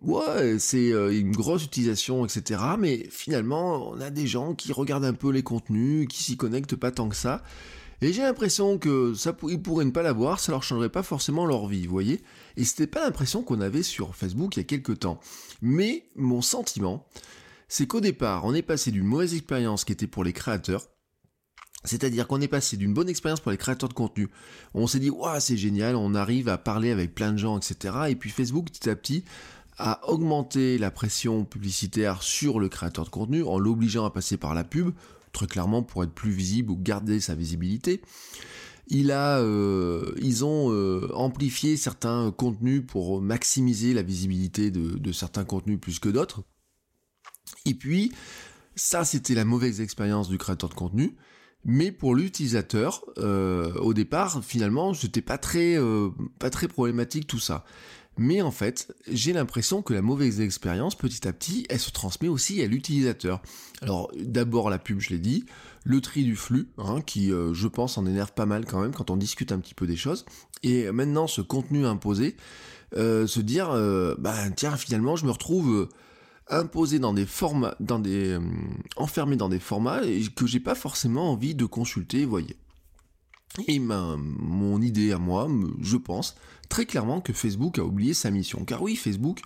ouais, 0.00 0.58
c'est 0.58 0.92
euh, 0.92 1.16
une 1.16 1.32
grosse 1.32 1.64
utilisation, 1.64 2.24
etc. 2.24 2.62
Mais 2.78 3.06
finalement, 3.10 3.90
on 3.90 4.00
a 4.00 4.10
des 4.10 4.26
gens 4.26 4.54
qui 4.54 4.72
regardent 4.72 5.04
un 5.04 5.14
peu 5.14 5.30
les 5.30 5.42
contenus, 5.42 6.08
qui 6.08 6.22
s'y 6.22 6.36
connectent 6.36 6.76
pas 6.76 6.90
tant 6.90 7.08
que 7.08 7.16
ça. 7.16 7.42
Et 8.02 8.14
j'ai 8.14 8.22
l'impression 8.22 8.78
que 8.78 9.12
ça, 9.12 9.36
ils 9.48 9.60
pourraient 9.60 9.84
ne 9.84 9.90
pas 9.90 10.02
l'avoir, 10.02 10.40
ça 10.40 10.52
leur 10.52 10.62
changerait 10.62 10.88
pas 10.88 11.02
forcément 11.02 11.44
leur 11.44 11.66
vie, 11.66 11.84
vous 11.84 11.92
voyez. 11.92 12.22
Et 12.56 12.64
c'était 12.64 12.86
pas 12.86 13.04
l'impression 13.04 13.42
qu'on 13.42 13.60
avait 13.60 13.82
sur 13.82 14.16
Facebook 14.16 14.56
il 14.56 14.60
y 14.60 14.62
a 14.62 14.64
quelques 14.64 15.00
temps. 15.00 15.20
Mais 15.60 16.06
mon 16.16 16.40
sentiment, 16.40 17.06
c'est 17.70 17.86
qu'au 17.86 18.00
départ, 18.00 18.44
on 18.44 18.52
est 18.52 18.62
passé 18.62 18.90
d'une 18.90 19.04
mauvaise 19.04 19.32
expérience 19.32 19.84
qui 19.84 19.92
était 19.92 20.08
pour 20.08 20.24
les 20.24 20.32
créateurs, 20.32 20.88
c'est-à-dire 21.84 22.26
qu'on 22.26 22.40
est 22.40 22.48
passé 22.48 22.76
d'une 22.76 22.92
bonne 22.92 23.08
expérience 23.08 23.38
pour 23.38 23.52
les 23.52 23.56
créateurs 23.56 23.88
de 23.88 23.94
contenu. 23.94 24.28
On 24.74 24.88
s'est 24.88 24.98
dit, 24.98 25.08
waouh, 25.08 25.38
c'est 25.38 25.56
génial, 25.56 25.94
on 25.94 26.16
arrive 26.16 26.48
à 26.48 26.58
parler 26.58 26.90
avec 26.90 27.14
plein 27.14 27.32
de 27.32 27.38
gens, 27.38 27.56
etc. 27.56 27.94
Et 28.08 28.16
puis 28.16 28.28
Facebook, 28.28 28.66
petit 28.66 28.90
à 28.90 28.96
petit, 28.96 29.24
a 29.78 30.00
augmenté 30.10 30.78
la 30.78 30.90
pression 30.90 31.44
publicitaire 31.44 32.24
sur 32.24 32.58
le 32.58 32.68
créateur 32.68 33.04
de 33.04 33.10
contenu 33.10 33.44
en 33.44 33.60
l'obligeant 33.60 34.04
à 34.04 34.10
passer 34.10 34.36
par 34.36 34.52
la 34.52 34.64
pub, 34.64 34.90
très 35.32 35.46
clairement 35.46 35.84
pour 35.84 36.02
être 36.02 36.12
plus 36.12 36.32
visible 36.32 36.72
ou 36.72 36.76
garder 36.76 37.20
sa 37.20 37.36
visibilité. 37.36 38.02
Euh, 38.92 40.12
ils 40.20 40.44
ont 40.44 40.72
euh, 40.72 41.08
amplifié 41.14 41.76
certains 41.76 42.32
contenus 42.32 42.82
pour 42.84 43.22
maximiser 43.22 43.94
la 43.94 44.02
visibilité 44.02 44.72
de 44.72 45.12
certains 45.12 45.44
contenus 45.44 45.78
plus 45.80 46.00
que 46.00 46.08
d'autres. 46.08 46.42
Et 47.66 47.74
puis, 47.74 48.12
ça 48.76 49.04
c'était 49.04 49.34
la 49.34 49.44
mauvaise 49.44 49.80
expérience 49.80 50.28
du 50.28 50.38
créateur 50.38 50.68
de 50.68 50.74
contenu. 50.74 51.16
Mais 51.64 51.92
pour 51.92 52.14
l'utilisateur, 52.14 53.04
euh, 53.18 53.72
au 53.74 53.92
départ, 53.92 54.42
finalement, 54.42 54.94
c'était 54.94 55.20
pas 55.20 55.38
très, 55.38 55.76
euh, 55.76 56.08
pas 56.38 56.50
très 56.50 56.68
problématique 56.68 57.26
tout 57.26 57.38
ça. 57.38 57.64
Mais 58.16 58.42
en 58.42 58.50
fait, 58.50 58.94
j'ai 59.10 59.32
l'impression 59.32 59.82
que 59.82 59.94
la 59.94 60.02
mauvaise 60.02 60.40
expérience, 60.40 60.94
petit 60.94 61.26
à 61.28 61.32
petit, 61.32 61.66
elle 61.70 61.78
se 61.78 61.90
transmet 61.90 62.28
aussi 62.28 62.62
à 62.62 62.66
l'utilisateur. 62.66 63.40
Alors, 63.82 64.10
d'abord 64.18 64.68
la 64.68 64.78
pub, 64.78 65.00
je 65.00 65.10
l'ai 65.10 65.18
dit, 65.18 65.44
le 65.84 66.00
tri 66.00 66.24
du 66.24 66.36
flux, 66.36 66.68
hein, 66.78 67.00
qui, 67.02 67.32
euh, 67.32 67.54
je 67.54 67.68
pense, 67.68 67.98
en 67.98 68.06
énerve 68.06 68.32
pas 68.32 68.46
mal 68.46 68.64
quand 68.66 68.80
même 68.80 68.92
quand 68.92 69.10
on 69.10 69.16
discute 69.16 69.52
un 69.52 69.58
petit 69.58 69.74
peu 69.74 69.86
des 69.86 69.96
choses. 69.96 70.24
Et 70.62 70.90
maintenant, 70.90 71.26
ce 71.26 71.40
contenu 71.40 71.86
imposé, 71.86 72.36
se 72.94 73.40
dire, 73.40 73.70
bah 74.18 74.50
tiens, 74.54 74.76
finalement, 74.76 75.16
je 75.16 75.24
me 75.24 75.30
retrouve 75.30 75.88
imposé 76.50 76.98
dans 76.98 77.12
des 77.12 77.26
formats, 77.26 77.76
dans 77.80 77.98
des, 77.98 78.34
euh, 78.34 78.40
enfermé 78.96 79.36
dans 79.36 79.48
des 79.48 79.60
formats 79.60 80.00
que 80.34 80.46
j'ai 80.46 80.60
pas 80.60 80.74
forcément 80.74 81.32
envie 81.32 81.54
de 81.54 81.64
consulter, 81.64 82.24
voyez. 82.24 82.56
Et 83.66 83.78
ma, 83.78 84.16
mon 84.18 84.80
idée 84.80 85.12
à 85.12 85.18
moi, 85.18 85.48
je 85.80 85.96
pense 85.96 86.36
très 86.68 86.86
clairement 86.86 87.20
que 87.20 87.32
Facebook 87.32 87.78
a 87.78 87.84
oublié 87.84 88.14
sa 88.14 88.30
mission. 88.30 88.64
Car 88.64 88.82
oui, 88.82 88.96
Facebook 88.96 89.40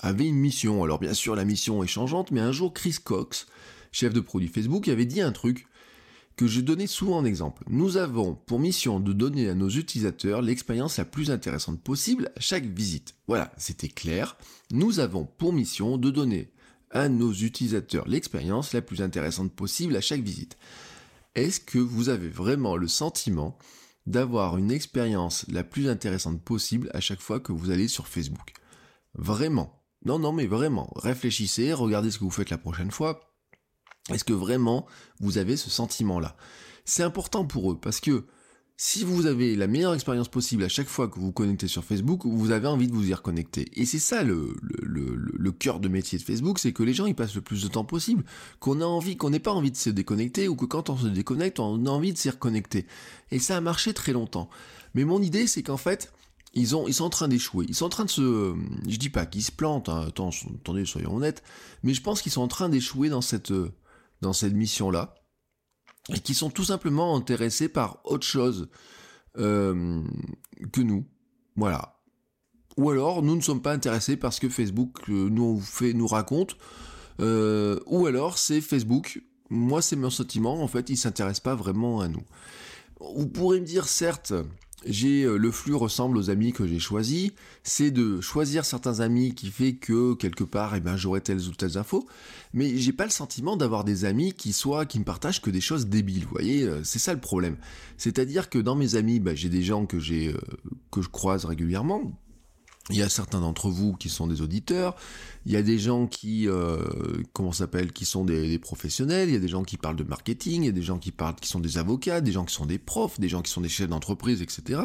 avait 0.00 0.26
une 0.26 0.36
mission. 0.36 0.82
Alors 0.82 0.98
bien 0.98 1.14
sûr, 1.14 1.36
la 1.36 1.44
mission 1.44 1.82
est 1.82 1.88
changeante, 1.88 2.30
mais 2.30 2.40
un 2.40 2.52
jour, 2.52 2.74
Chris 2.74 2.96
Cox, 3.02 3.46
chef 3.92 4.12
de 4.12 4.20
produit 4.20 4.48
Facebook, 4.48 4.88
avait 4.88 5.06
dit 5.06 5.20
un 5.20 5.32
truc 5.32 5.66
que 6.36 6.46
je 6.46 6.60
donnais 6.60 6.86
souvent 6.86 7.18
en 7.18 7.24
exemple. 7.24 7.64
Nous 7.68 7.96
avons 7.96 8.34
pour 8.34 8.58
mission 8.58 9.00
de 9.00 9.12
donner 9.12 9.48
à 9.48 9.54
nos 9.54 9.68
utilisateurs 9.68 10.42
l'expérience 10.42 10.98
la 10.98 11.04
plus 11.04 11.30
intéressante 11.30 11.80
possible 11.80 12.30
à 12.36 12.40
chaque 12.40 12.66
visite. 12.66 13.14
Voilà, 13.28 13.52
c'était 13.56 13.88
clair. 13.88 14.36
Nous 14.72 14.98
avons 15.00 15.24
pour 15.24 15.52
mission 15.52 15.96
de 15.96 16.10
donner 16.10 16.50
à 16.90 17.08
nos 17.08 17.32
utilisateurs 17.32 18.08
l'expérience 18.08 18.72
la 18.72 18.82
plus 18.82 19.02
intéressante 19.02 19.52
possible 19.52 19.96
à 19.96 20.00
chaque 20.00 20.22
visite. 20.22 20.56
Est-ce 21.34 21.60
que 21.60 21.78
vous 21.78 22.08
avez 22.08 22.28
vraiment 22.28 22.76
le 22.76 22.88
sentiment 22.88 23.58
d'avoir 24.06 24.58
une 24.58 24.70
expérience 24.70 25.46
la 25.48 25.64
plus 25.64 25.88
intéressante 25.88 26.42
possible 26.42 26.90
à 26.94 27.00
chaque 27.00 27.20
fois 27.20 27.40
que 27.40 27.52
vous 27.52 27.70
allez 27.70 27.88
sur 27.88 28.06
Facebook? 28.06 28.52
Vraiment? 29.14 29.82
Non, 30.04 30.18
non, 30.18 30.32
mais 30.32 30.46
vraiment. 30.46 30.92
Réfléchissez, 30.96 31.72
regardez 31.72 32.10
ce 32.10 32.18
que 32.18 32.24
vous 32.24 32.30
faites 32.30 32.50
la 32.50 32.58
prochaine 32.58 32.90
fois. 32.90 33.33
Est-ce 34.10 34.24
que 34.24 34.32
vraiment 34.32 34.86
vous 35.20 35.38
avez 35.38 35.56
ce 35.56 35.70
sentiment-là? 35.70 36.36
C'est 36.84 37.02
important 37.02 37.44
pour 37.46 37.72
eux 37.72 37.78
parce 37.80 38.00
que 38.00 38.26
si 38.76 39.04
vous 39.04 39.26
avez 39.26 39.54
la 39.54 39.68
meilleure 39.68 39.94
expérience 39.94 40.28
possible 40.28 40.64
à 40.64 40.68
chaque 40.68 40.88
fois 40.88 41.06
que 41.06 41.14
vous 41.14 41.26
vous 41.26 41.32
connectez 41.32 41.68
sur 41.68 41.84
Facebook, 41.84 42.26
vous 42.26 42.50
avez 42.50 42.66
envie 42.66 42.88
de 42.88 42.92
vous 42.92 43.08
y 43.08 43.14
reconnecter. 43.14 43.68
Et 43.74 43.86
c'est 43.86 44.00
ça 44.00 44.24
le, 44.24 44.52
cœur 45.52 45.78
de 45.78 45.88
métier 45.88 46.18
de 46.18 46.24
Facebook, 46.24 46.58
c'est 46.58 46.72
que 46.72 46.82
les 46.82 46.92
gens 46.92 47.06
y 47.06 47.14
passent 47.14 47.36
le 47.36 47.40
plus 47.40 47.62
de 47.62 47.68
temps 47.68 47.84
possible, 47.84 48.24
qu'on 48.58 48.80
a 48.80 48.84
envie, 48.84 49.16
qu'on 49.16 49.30
n'ait 49.30 49.38
pas 49.38 49.52
envie 49.52 49.70
de 49.70 49.76
se 49.76 49.90
déconnecter, 49.90 50.48
ou 50.48 50.56
que 50.56 50.64
quand 50.64 50.90
on 50.90 50.96
se 50.96 51.06
déconnecte, 51.06 51.60
on 51.60 51.86
a 51.86 51.90
envie 51.90 52.12
de 52.12 52.18
s'y 52.18 52.28
reconnecter. 52.30 52.86
Et 53.30 53.38
ça 53.38 53.56
a 53.56 53.60
marché 53.60 53.94
très 53.94 54.12
longtemps. 54.12 54.50
Mais 54.94 55.04
mon 55.04 55.22
idée, 55.22 55.46
c'est 55.46 55.62
qu'en 55.62 55.76
fait, 55.76 56.12
ils 56.54 56.66
sont 56.66 56.86
en 57.00 57.10
train 57.10 57.28
d'échouer. 57.28 57.66
Ils 57.68 57.76
sont 57.76 57.86
en 57.86 57.90
train 57.90 58.04
de 58.04 58.10
se... 58.10 58.54
Je 58.88 58.96
dis 58.96 59.08
pas 59.08 59.24
qu'ils 59.24 59.44
se 59.44 59.52
plantent, 59.52 59.88
hein, 59.88 60.08
attendez, 60.08 60.84
soyons 60.84 61.14
honnêtes, 61.14 61.44
mais 61.84 61.94
je 61.94 62.02
pense 62.02 62.22
qu'ils 62.22 62.32
sont 62.32 62.42
en 62.42 62.48
train 62.48 62.68
d'échouer 62.68 63.08
dans 63.08 63.22
cette 63.22 63.52
dans 64.24 64.32
cette 64.32 64.54
mission-là, 64.54 65.14
et 66.12 66.18
qui 66.18 66.34
sont 66.34 66.50
tout 66.50 66.64
simplement 66.64 67.16
intéressés 67.16 67.68
par 67.68 68.00
autre 68.04 68.26
chose 68.26 68.68
euh, 69.38 70.02
que 70.72 70.80
nous. 70.80 71.06
Voilà. 71.56 72.00
Ou 72.76 72.90
alors, 72.90 73.22
nous 73.22 73.36
ne 73.36 73.40
sommes 73.40 73.62
pas 73.62 73.72
intéressés 73.72 74.16
parce 74.16 74.40
que 74.40 74.48
Facebook 74.48 74.98
euh, 75.08 75.28
nous, 75.30 75.60
fait, 75.60 75.92
nous 75.92 76.06
raconte, 76.06 76.56
euh, 77.20 77.78
ou 77.86 78.06
alors 78.06 78.38
c'est 78.38 78.60
Facebook, 78.60 79.22
moi 79.48 79.80
c'est 79.80 79.96
mon 79.96 80.10
sentiment, 80.10 80.60
en 80.60 80.66
fait, 80.66 80.90
il 80.90 80.96
s'intéresse 80.96 81.40
pas 81.40 81.54
vraiment 81.54 82.00
à 82.00 82.08
nous. 82.08 82.24
Vous 83.00 83.28
pourrez 83.28 83.60
me 83.60 83.66
dire, 83.66 83.86
certes, 83.86 84.32
j'ai 84.86 85.24
euh, 85.24 85.36
le 85.36 85.50
flux 85.50 85.74
ressemble 85.74 86.18
aux 86.18 86.30
amis 86.30 86.52
que 86.52 86.66
j'ai 86.66 86.78
choisis, 86.78 87.32
c'est 87.62 87.90
de 87.90 88.20
choisir 88.20 88.64
certains 88.64 89.00
amis 89.00 89.34
qui 89.34 89.50
fait 89.50 89.74
que 89.74 90.14
quelque 90.14 90.44
part, 90.44 90.74
eh 90.74 90.80
ben, 90.80 90.96
j'aurai 90.96 91.20
telles 91.20 91.48
ou 91.48 91.52
telles 91.52 91.78
infos, 91.78 92.06
mais 92.52 92.76
j'ai 92.76 92.92
pas 92.92 93.04
le 93.04 93.10
sentiment 93.10 93.56
d'avoir 93.56 93.84
des 93.84 94.04
amis 94.04 94.32
qui 94.32 94.52
soient, 94.52 94.86
qui 94.86 94.98
me 94.98 95.04
partagent 95.04 95.40
que 95.40 95.50
des 95.50 95.60
choses 95.60 95.86
débiles, 95.86 96.24
vous 96.24 96.30
voyez, 96.30 96.62
euh, 96.62 96.82
c'est 96.84 96.98
ça 96.98 97.12
le 97.14 97.20
problème. 97.20 97.56
C'est-à-dire 97.96 98.50
que 98.50 98.58
dans 98.58 98.74
mes 98.74 98.96
amis, 98.96 99.20
bah, 99.20 99.34
j'ai 99.34 99.48
des 99.48 99.62
gens 99.62 99.86
que 99.86 99.98
j'ai, 99.98 100.28
euh, 100.28 100.38
que 100.90 101.02
je 101.02 101.08
croise 101.08 101.44
régulièrement, 101.44 102.12
il 102.90 102.96
y 102.96 103.02
a 103.02 103.08
certains 103.08 103.40
d'entre 103.40 103.70
vous 103.70 103.94
qui 103.94 104.10
sont 104.10 104.26
des 104.26 104.42
auditeurs, 104.42 104.94
il 105.46 105.52
y 105.52 105.56
a 105.56 105.62
des 105.62 105.78
gens 105.78 106.06
qui, 106.06 106.48
euh, 106.48 106.82
comment 107.32 107.52
s'appelle, 107.52 107.92
qui 107.92 108.04
sont 108.04 108.24
des, 108.24 108.58
professionnels, 108.58 109.30
il 109.30 109.32
y 109.32 109.36
a 109.36 109.40
des 109.40 109.48
gens 109.48 109.62
qui 109.62 109.78
parlent 109.78 109.96
de 109.96 110.04
marketing, 110.04 110.62
il 110.62 110.66
y 110.66 110.68
a 110.68 110.72
des 110.72 110.82
gens 110.82 110.98
qui 110.98 111.10
parlent, 111.10 111.34
qui 111.36 111.48
sont 111.48 111.60
des 111.60 111.78
avocats, 111.78 112.20
des 112.20 112.32
gens 112.32 112.44
qui 112.44 112.54
sont 112.54 112.66
des 112.66 112.78
profs, 112.78 113.18
des 113.18 113.28
gens 113.28 113.40
qui 113.40 113.50
sont 113.50 113.62
des 113.62 113.70
chefs 113.70 113.88
d'entreprise, 113.88 114.42
etc. 114.42 114.82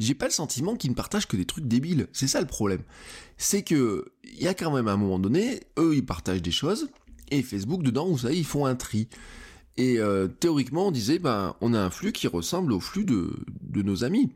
J'ai 0.00 0.14
pas 0.14 0.26
le 0.26 0.32
sentiment 0.32 0.76
qu'ils 0.76 0.90
ne 0.90 0.96
partagent 0.96 1.28
que 1.28 1.36
des 1.36 1.44
trucs 1.44 1.68
débiles. 1.68 2.08
C'est 2.12 2.26
ça 2.26 2.40
le 2.40 2.46
problème. 2.46 2.82
C'est 3.36 3.62
que 3.62 4.06
il 4.24 4.42
y 4.42 4.48
a 4.48 4.54
quand 4.54 4.74
même 4.74 4.88
un 4.88 4.96
moment 4.96 5.18
donné, 5.18 5.60
eux 5.78 5.94
ils 5.94 6.04
partagent 6.04 6.42
des 6.42 6.50
choses 6.50 6.88
et 7.30 7.42
Facebook 7.42 7.82
dedans, 7.82 8.06
vous 8.06 8.18
savez, 8.18 8.38
ils 8.38 8.44
font 8.46 8.66
un 8.66 8.76
tri. 8.76 9.08
Et 9.76 9.98
euh, 9.98 10.28
théoriquement, 10.28 10.88
on 10.88 10.90
disait, 10.90 11.18
ben, 11.18 11.56
on 11.60 11.74
a 11.74 11.80
un 11.80 11.90
flux 11.90 12.12
qui 12.12 12.28
ressemble 12.28 12.72
au 12.72 12.80
flux 12.80 13.04
de, 13.04 13.32
de 13.62 13.82
nos 13.82 14.04
amis. 14.04 14.30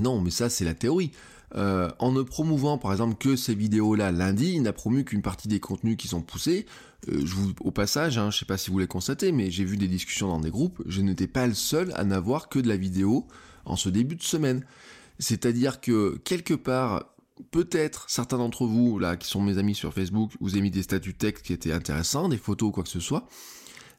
Non, 0.00 0.20
mais 0.20 0.30
ça 0.30 0.50
c'est 0.50 0.64
la 0.64 0.74
théorie. 0.74 1.12
Euh, 1.54 1.88
en 1.98 2.12
ne 2.12 2.22
promouvant 2.22 2.76
par 2.76 2.92
exemple 2.92 3.16
que 3.16 3.36
ces 3.36 3.54
vidéos-là 3.54 4.12
lundi, 4.12 4.52
il 4.54 4.62
n'a 4.62 4.72
promu 4.72 5.04
qu'une 5.04 5.22
partie 5.22 5.48
des 5.48 5.60
contenus 5.60 5.96
qui 5.96 6.08
sont 6.08 6.20
poussés. 6.20 6.66
Euh, 7.08 7.20
je 7.24 7.34
vous, 7.34 7.52
au 7.60 7.70
passage, 7.70 8.18
hein, 8.18 8.30
je 8.30 8.38
sais 8.38 8.44
pas 8.44 8.58
si 8.58 8.70
vous 8.70 8.78
l'avez 8.78 8.88
constaté, 8.88 9.32
mais 9.32 9.50
j'ai 9.50 9.64
vu 9.64 9.76
des 9.76 9.88
discussions 9.88 10.28
dans 10.28 10.40
des 10.40 10.50
groupes, 10.50 10.82
je 10.86 11.00
n'étais 11.00 11.26
pas 11.26 11.46
le 11.46 11.54
seul 11.54 11.92
à 11.94 12.04
n'avoir 12.04 12.48
que 12.48 12.58
de 12.58 12.68
la 12.68 12.76
vidéo 12.76 13.26
en 13.64 13.76
ce 13.76 13.88
début 13.88 14.16
de 14.16 14.22
semaine. 14.22 14.64
C'est-à-dire 15.18 15.80
que 15.80 16.18
quelque 16.24 16.54
part, 16.54 17.14
peut-être 17.50 18.08
certains 18.08 18.38
d'entre 18.38 18.66
vous, 18.66 18.98
là, 18.98 19.16
qui 19.16 19.28
sont 19.28 19.42
mes 19.42 19.58
amis 19.58 19.74
sur 19.74 19.94
Facebook, 19.94 20.32
vous 20.40 20.52
avez 20.52 20.62
mis 20.62 20.70
des 20.70 20.82
statuts 20.82 21.14
texte 21.14 21.46
qui 21.46 21.52
étaient 21.52 21.72
intéressants, 21.72 22.28
des 22.28 22.36
photos 22.36 22.68
ou 22.68 22.72
quoi 22.72 22.82
que 22.82 22.88
ce 22.90 23.00
soit, 23.00 23.26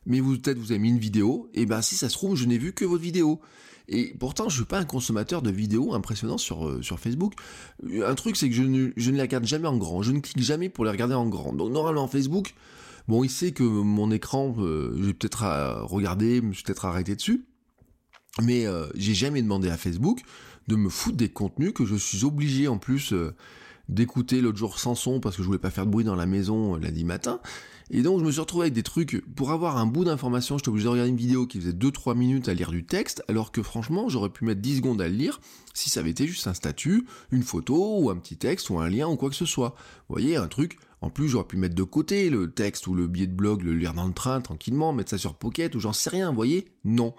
mais 0.06 0.20
vous 0.20 0.38
peut-être 0.38 0.58
vous 0.58 0.72
avez 0.72 0.80
mis 0.80 0.90
une 0.90 1.00
vidéo, 1.00 1.50
et 1.54 1.66
ben 1.66 1.82
si 1.82 1.96
ça 1.96 2.10
se 2.10 2.14
trouve, 2.14 2.36
je 2.36 2.46
n'ai 2.46 2.58
vu 2.58 2.74
que 2.74 2.86
votre 2.86 3.04
vidéo. 3.04 3.42
Et 3.92 4.14
pourtant, 4.20 4.50
je 4.50 4.56
suis 4.56 4.66
pas 4.66 4.78
un 4.78 4.86
consommateur 4.86 5.42
de 5.42 5.50
vidéos 5.50 5.96
impressionnants 5.96 6.38
sur, 6.38 6.68
euh, 6.68 6.82
sur 6.84 7.00
Facebook. 7.00 7.34
Un 7.84 8.14
truc, 8.14 8.36
c'est 8.36 8.48
que 8.48 8.56
je 8.56 8.62
ne, 8.62 8.92
je 8.96 9.10
ne 9.10 9.16
les 9.16 9.24
regarde 9.24 9.46
jamais 9.46 9.68
en 9.68 9.78
grand. 9.78 10.04
Je 10.04 10.12
ne 10.12 10.20
clique 10.20 10.44
jamais 10.44 10.70
pour 10.70 10.86
les 10.86 10.92
regarder 10.92 11.16
en 11.16 11.28
grand. 11.28 11.54
Donc, 11.54 11.72
normalement, 11.72 12.08
Facebook, 12.08 12.54
bon, 13.08 13.24
il 13.24 13.32
sait 13.32 13.52
que 13.52 13.64
mon 13.64 14.12
écran, 14.12 14.56
euh, 14.60 14.96
j'ai 15.04 15.14
peut-être 15.14 15.44
à 15.44 15.82
regarder, 15.82 16.36
je 16.52 16.64
peut-être 16.64 16.86
arrêté 16.86 17.16
dessus. 17.16 17.46
Mais 18.44 18.68
euh, 18.68 18.86
j'ai 18.94 19.16
jamais 19.16 19.42
demandé 19.42 19.70
à 19.70 19.78
Facebook 19.78 20.22
de 20.68 20.76
me 20.76 20.90
foutre 20.90 21.18
des 21.18 21.30
contenus 21.30 21.74
que 21.74 21.84
je 21.84 21.96
suis 21.96 22.24
obligé 22.24 22.68
en 22.68 22.78
plus 22.78 23.12
d'écouter 23.90 24.40
l'autre 24.40 24.58
jour 24.58 24.80
sans 24.80 24.96
son 24.96 25.20
parce 25.20 25.36
que 25.36 25.42
je 25.42 25.48
voulais 25.48 25.60
pas 25.60 25.72
faire 25.72 25.86
de 25.86 25.92
bruit 25.92 26.06
dans 26.06 26.16
la 26.16 26.26
maison 26.26 26.76
lundi 26.76 27.04
matin. 27.04 27.42
Et 27.92 28.04
donc 28.04 28.20
je 28.20 28.24
me 28.24 28.32
suis 28.32 28.40
retrouvé 28.40 28.66
avec 28.66 28.74
des 28.74 28.84
trucs, 28.84 29.26
pour 29.36 29.52
avoir 29.52 29.78
un 29.78 29.88
bout 29.88 30.06
d'information, 30.06 30.58
j'étais 30.60 30.70
obligé 30.70 30.86
de 30.86 30.90
regarder 30.90 31.10
une 31.10 31.18
vidéo 31.18 31.48
qui 31.48 31.60
faisait 31.60 31.72
2-3 31.72 32.16
minutes 32.16 32.48
à 32.48 32.54
lire 32.54 32.70
du 32.70 32.86
texte, 32.86 33.24
alors 33.28 33.52
que 33.52 33.64
franchement 33.64 34.10
j'aurais 34.10 34.30
pu 34.30 34.46
mettre 34.46 34.62
10 34.62 34.78
secondes 34.78 35.02
à 35.02 35.08
le 35.08 35.16
lire 35.16 35.42
si 35.74 35.90
ça 35.90 36.02
avait 36.02 36.12
été 36.12 36.28
juste 36.28 36.46
un 36.46 36.54
statut, 36.54 37.08
une 37.32 37.42
photo, 37.42 38.00
ou 38.00 38.12
un 38.12 38.16
petit 38.18 38.38
texte, 38.38 38.70
ou 38.70 38.80
un 38.80 38.90
lien, 38.90 39.08
ou 39.08 39.16
quoi 39.16 39.30
que 39.30 39.36
ce 39.36 39.46
soit. 39.46 39.76
Vous 40.08 40.14
voyez, 40.14 40.36
un 40.36 40.48
truc, 40.48 40.78
en 41.02 41.10
plus 41.10 41.30
j'aurais 41.30 41.48
pu 41.48 41.58
mettre 41.58 41.74
de 41.74 41.84
côté 41.84 42.30
le 42.30 42.52
texte 42.52 42.86
ou 42.86 42.94
le 42.94 43.08
billet 43.08 43.28
de 43.28 43.34
blog, 43.34 43.64
le 43.64 43.74
lire 43.74 43.96
dans 43.96 44.06
le 44.06 44.14
train 44.14 44.40
tranquillement, 44.42 44.94
mettre 44.94 45.10
ça 45.10 45.18
sur 45.18 45.34
Pocket, 45.34 45.74
ou 45.74 45.80
j'en 45.80 45.94
sais 45.94 46.12
rien, 46.12 46.30
vous 46.30 46.36
voyez? 46.36 46.66
Non. 46.84 47.16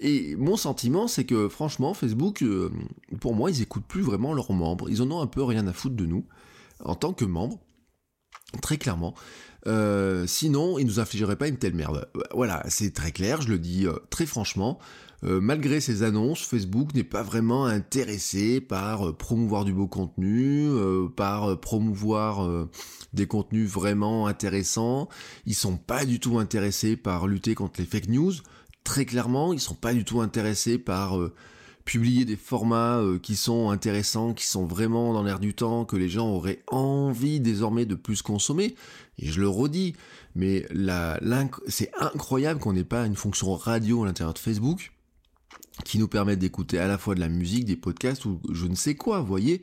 Et 0.00 0.34
mon 0.36 0.56
sentiment, 0.56 1.08
c'est 1.08 1.24
que 1.24 1.48
franchement, 1.48 1.94
Facebook, 1.94 2.42
euh, 2.42 2.70
pour 3.20 3.34
moi, 3.34 3.50
ils 3.50 3.62
écoutent 3.62 3.86
plus 3.86 4.02
vraiment 4.02 4.32
leurs 4.32 4.52
membres. 4.52 4.88
Ils 4.88 5.02
en 5.02 5.10
ont 5.10 5.20
un 5.20 5.26
peu 5.26 5.42
rien 5.42 5.66
à 5.66 5.72
foutre 5.72 5.96
de 5.96 6.06
nous, 6.06 6.24
en 6.82 6.94
tant 6.94 7.12
que 7.12 7.26
membres, 7.26 7.60
très 8.62 8.78
clairement. 8.78 9.14
Euh, 9.66 10.26
sinon, 10.26 10.78
il 10.78 10.86
nous 10.86 11.00
infligerait 11.00 11.36
pas 11.36 11.48
une 11.48 11.58
telle 11.58 11.74
merde. 11.74 12.08
Voilà, 12.34 12.64
c'est 12.68 12.94
très 12.94 13.12
clair, 13.12 13.42
je 13.42 13.48
le 13.48 13.58
dis 13.58 13.86
euh, 13.86 13.94
très 14.10 14.26
franchement. 14.26 14.78
Euh, 15.22 15.38
malgré 15.38 15.80
ces 15.80 16.02
annonces, 16.02 16.40
Facebook 16.40 16.94
n'est 16.94 17.04
pas 17.04 17.22
vraiment 17.22 17.66
intéressé 17.66 18.60
par 18.62 19.14
promouvoir 19.18 19.66
du 19.66 19.74
beau 19.74 19.86
contenu, 19.86 20.70
par 21.14 21.60
promouvoir 21.60 22.68
des 23.12 23.26
contenus 23.26 23.68
vraiment 23.68 24.26
intéressants. 24.26 25.08
Ils 25.44 25.54
sont 25.54 25.76
pas 25.76 26.06
du 26.06 26.20
tout 26.20 26.38
intéressés 26.38 26.96
par 26.96 27.26
lutter 27.26 27.54
contre 27.54 27.80
les 27.80 27.86
fake 27.86 28.08
news. 28.08 28.32
Très 28.84 29.04
clairement, 29.04 29.52
ils 29.52 29.60
sont 29.60 29.74
pas 29.74 29.94
du 29.94 30.04
tout 30.04 30.20
intéressés 30.20 30.78
par 30.78 31.18
publier 31.90 32.24
des 32.24 32.36
formats 32.36 32.98
euh, 32.98 33.18
qui 33.18 33.34
sont 33.34 33.70
intéressants, 33.70 34.32
qui 34.32 34.46
sont 34.46 34.64
vraiment 34.64 35.12
dans 35.12 35.24
l'air 35.24 35.40
du 35.40 35.54
temps, 35.54 35.84
que 35.84 35.96
les 35.96 36.08
gens 36.08 36.28
auraient 36.28 36.62
envie 36.68 37.40
désormais 37.40 37.84
de 37.84 37.96
plus 37.96 38.22
consommer. 38.22 38.76
Et 39.18 39.26
je 39.26 39.40
le 39.40 39.48
redis, 39.48 39.94
mais 40.36 40.66
c'est 41.66 41.90
incroyable 41.98 42.60
qu'on 42.60 42.74
n'ait 42.74 42.84
pas 42.84 43.06
une 43.06 43.16
fonction 43.16 43.54
radio 43.56 44.04
à 44.04 44.06
l'intérieur 44.06 44.34
de 44.34 44.38
Facebook 44.38 44.92
qui 45.84 45.98
nous 45.98 46.06
permette 46.06 46.38
d'écouter 46.38 46.78
à 46.78 46.86
la 46.86 46.96
fois 46.96 47.16
de 47.16 47.20
la 47.20 47.28
musique, 47.28 47.64
des 47.64 47.76
podcasts 47.76 48.24
ou 48.24 48.40
je 48.52 48.66
ne 48.66 48.76
sais 48.76 48.94
quoi, 48.94 49.20
vous 49.20 49.26
voyez. 49.26 49.62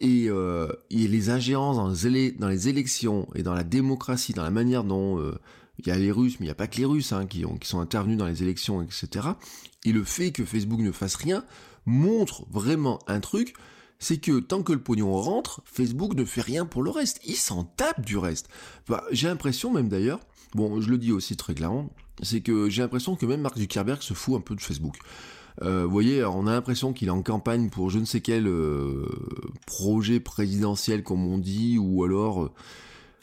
Et, 0.00 0.26
euh, 0.28 0.68
les 0.90 1.30
ingérences 1.30 1.76
dans 1.76 2.08
les, 2.48 2.68
élections 2.68 3.28
et 3.34 3.42
dans 3.42 3.54
la 3.54 3.64
démocratie, 3.64 4.34
dans 4.34 4.42
la 4.42 4.50
manière 4.50 4.84
dont 4.84 5.18
euh, 5.18 5.38
il 5.78 5.86
y 5.86 5.90
a 5.90 5.98
les 5.98 6.10
Russes, 6.10 6.36
mais 6.40 6.46
il 6.46 6.48
n'y 6.48 6.52
a 6.52 6.56
pas 6.56 6.66
que 6.66 6.78
les 6.78 6.84
Russes 6.84 7.12
hein, 7.12 7.26
qui, 7.26 7.44
ont, 7.44 7.56
qui 7.56 7.68
sont 7.68 7.80
intervenus 7.80 8.16
dans 8.16 8.26
les 8.26 8.42
élections, 8.42 8.82
etc. 8.82 9.28
Et 9.84 9.92
le 9.92 10.04
fait 10.04 10.32
que 10.32 10.44
Facebook 10.44 10.80
ne 10.80 10.92
fasse 10.92 11.16
rien 11.16 11.44
montre 11.84 12.46
vraiment 12.50 12.98
un 13.06 13.20
truc, 13.20 13.54
c'est 13.98 14.18
que 14.18 14.40
tant 14.40 14.62
que 14.62 14.72
le 14.72 14.80
pognon 14.80 15.12
rentre, 15.12 15.62
Facebook 15.64 16.14
ne 16.14 16.24
fait 16.24 16.40
rien 16.40 16.66
pour 16.66 16.82
le 16.82 16.90
reste. 16.90 17.20
Il 17.24 17.36
s'en 17.36 17.64
tape 17.64 18.04
du 18.04 18.16
reste. 18.16 18.48
j'ai 19.12 19.28
l'impression 19.28 19.72
même 19.72 19.88
d'ailleurs, 19.88 20.20
bon, 20.54 20.80
je 20.80 20.90
le 20.90 20.98
dis 20.98 21.12
aussi 21.12 21.36
très 21.36 21.54
clairement, 21.54 21.90
c'est 22.22 22.40
que 22.40 22.68
j'ai 22.68 22.82
l'impression 22.82 23.16
que 23.16 23.26
même 23.26 23.40
Mark 23.40 23.58
Zuckerberg 23.58 24.02
se 24.02 24.14
fout 24.14 24.36
un 24.36 24.40
peu 24.40 24.54
de 24.54 24.60
Facebook. 24.60 24.96
Euh, 25.62 25.84
vous 25.84 25.90
voyez, 25.90 26.22
on 26.24 26.46
a 26.46 26.52
l'impression 26.52 26.92
qu'il 26.92 27.08
est 27.08 27.12
en 27.12 27.22
campagne 27.22 27.70
pour 27.70 27.88
je 27.90 27.98
ne 27.98 28.04
sais 28.04 28.20
quel 28.20 28.46
euh, 28.46 29.06
projet 29.66 30.20
présidentiel, 30.20 31.02
comme 31.02 31.26
on 31.26 31.38
dit, 31.38 31.78
ou 31.78 32.04
alors 32.04 32.44
euh, 32.44 32.50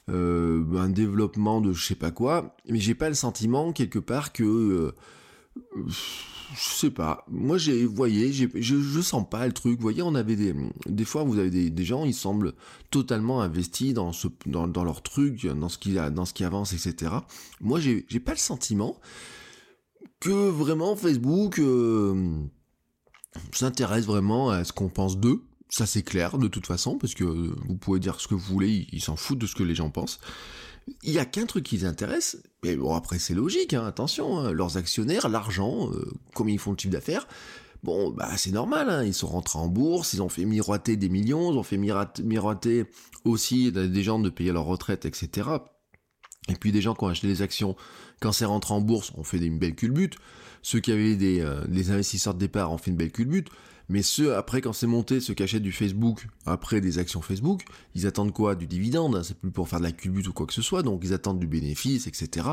euh, 0.10 0.66
un 0.78 0.90
développement 0.90 1.62
de 1.62 1.74
je 1.74 1.86
sais 1.86 1.96
pas 1.96 2.12
quoi, 2.12 2.56
mais 2.68 2.80
j'ai 2.80 2.96
pas 2.96 3.10
le 3.10 3.16
sentiment 3.16 3.72
quelque 3.72 4.00
part 4.00 4.34
que 4.34 4.44
euh, 4.44 4.96
je 6.56 6.70
sais 6.70 6.90
pas. 6.92 7.26
Moi, 7.30 7.58
j'ai, 7.58 7.86
voyez, 7.86 8.32
je, 8.34 9.02
sens 9.02 9.28
pas 9.28 9.46
le 9.48 9.54
truc. 9.54 9.78
Vous 9.78 9.82
voyez, 9.82 10.02
on 10.02 10.16
avait 10.16 10.36
des, 10.36 10.54
des 10.86 11.06
fois, 11.06 11.24
vous 11.24 11.40
avez 11.40 11.70
des, 11.70 11.86
gens, 11.86 12.06
ils 12.06 12.14
semblent 12.14 12.54
totalement 12.92 13.42
investis 13.42 13.94
dans 13.94 14.12
ce, 14.12 14.28
dans, 14.46 14.68
dans 14.68 14.84
leur 14.84 15.02
truc, 15.02 15.46
dans 15.46 15.70
ce 15.70 15.78
qui, 15.78 15.94
dans 15.94 16.26
ce 16.26 16.34
qui 16.34 16.44
avance, 16.44 16.74
etc. 16.74 17.12
Moi, 17.62 17.80
j'ai, 17.80 18.06
j'ai 18.08 18.20
pas 18.20 18.34
le 18.34 18.38
sentiment 18.38 19.00
que 20.20 20.50
vraiment 20.50 20.96
Facebook 20.96 21.60
euh, 21.60 22.46
s'intéresse 23.52 24.06
vraiment 24.06 24.50
à 24.50 24.64
ce 24.64 24.74
qu'on 24.74 24.90
pense 24.90 25.18
d'eux. 25.18 25.42
Ça 25.74 25.88
c'est 25.88 26.04
clair 26.04 26.38
de 26.38 26.48
toute 26.48 26.68
façon, 26.68 27.00
parce 27.00 27.16
que 27.16 27.24
vous 27.24 27.76
pouvez 27.76 28.00
dire 28.00 28.20
ce 28.22 28.28
que 28.28 28.36
vous 28.36 28.54
voulez, 28.54 28.88
ils 28.92 29.02
s'en 29.02 29.16
foutent 29.16 29.40
de 29.40 29.48
ce 29.48 29.56
que 29.56 29.64
les 29.64 29.74
gens 29.74 29.90
pensent. 29.90 30.20
Il 31.02 31.12
y 31.12 31.18
a 31.18 31.26
qu'un 31.26 31.48
truc 31.48 31.66
qui 31.66 31.78
les 31.78 31.86
intéresse, 31.86 32.38
mais 32.64 32.76
bon 32.76 32.94
après 32.94 33.18
c'est 33.18 33.34
logique, 33.34 33.74
hein, 33.74 33.84
attention, 33.84 34.38
hein, 34.38 34.52
leurs 34.52 34.78
actionnaires, 34.78 35.30
l'argent, 35.30 35.90
euh, 35.92 36.14
combien 36.36 36.54
ils 36.54 36.60
font 36.60 36.74
le 36.74 36.78
chiffre 36.78 36.94
d'affaires, 36.94 37.28
bon 37.82 38.12
bah 38.12 38.30
c'est 38.38 38.52
normal, 38.52 38.88
hein, 38.88 39.04
ils 39.04 39.16
sont 39.16 39.26
rentrés 39.26 39.58
en 39.58 39.68
bourse, 39.68 40.14
ils 40.14 40.22
ont 40.22 40.30
fait 40.30 40.46
miroiter 40.46 40.96
des 40.96 41.10
millions, 41.10 41.52
ils 41.52 41.58
ont 41.58 41.64
fait 41.64 41.80
miroiter 41.80 42.86
aussi 43.26 43.72
des 43.72 44.04
gens 44.04 44.20
de 44.20 44.30
payer 44.30 44.52
leur 44.52 44.66
retraite, 44.66 45.06
etc. 45.06 45.50
Et 46.50 46.54
puis 46.54 46.72
des 46.72 46.82
gens 46.82 46.94
qui 46.94 47.04
ont 47.04 47.08
acheté 47.08 47.26
des 47.26 47.42
actions, 47.42 47.76
quand 48.22 48.32
c'est 48.32 48.46
rentré 48.46 48.76
en 48.76 48.82
bourse, 48.82 49.12
ont 49.16 49.24
fait 49.24 49.40
une 49.40 49.58
belle 49.58 49.74
culbute. 49.74 50.18
Ceux 50.62 50.82
qui 50.82 50.92
avaient 50.92 51.16
des, 51.16 51.42
euh, 51.42 51.66
des 51.66 51.90
investisseurs 51.90 52.36
de 52.36 52.40
départ 52.40 52.72
ont 52.72 52.78
fait 52.78 52.92
une 52.92 52.98
belle 52.98 53.12
culbute. 53.12 53.50
Mais 53.94 54.02
ceux, 54.02 54.36
après, 54.36 54.60
quand 54.60 54.74
c'est 54.74 54.88
monté, 54.88 55.20
qui 55.20 55.44
achètent 55.44 55.62
du 55.62 55.72
Facebook, 55.72 56.28
après 56.48 56.82
des 56.82 56.98
actions 56.98 57.22
Facebook, 57.22 57.62
ils 57.94 58.08
attendent 58.08 58.34
quoi? 58.34 58.56
Du 58.56 58.66
dividende, 58.66 59.16
hein, 59.16 59.22
c'est 59.22 59.38
plus 59.38 59.52
pour 59.52 59.70
faire 59.70 59.78
de 59.78 59.84
la 59.84 59.92
culbute 59.92 60.28
ou 60.28 60.34
quoi 60.34 60.48
que 60.48 60.54
ce 60.54 60.64
soit, 60.64 60.82
donc 60.82 61.02
ils 61.04 61.14
attendent 61.14 61.38
du 61.38 61.46
bénéfice, 61.46 62.08
etc. 62.08 62.48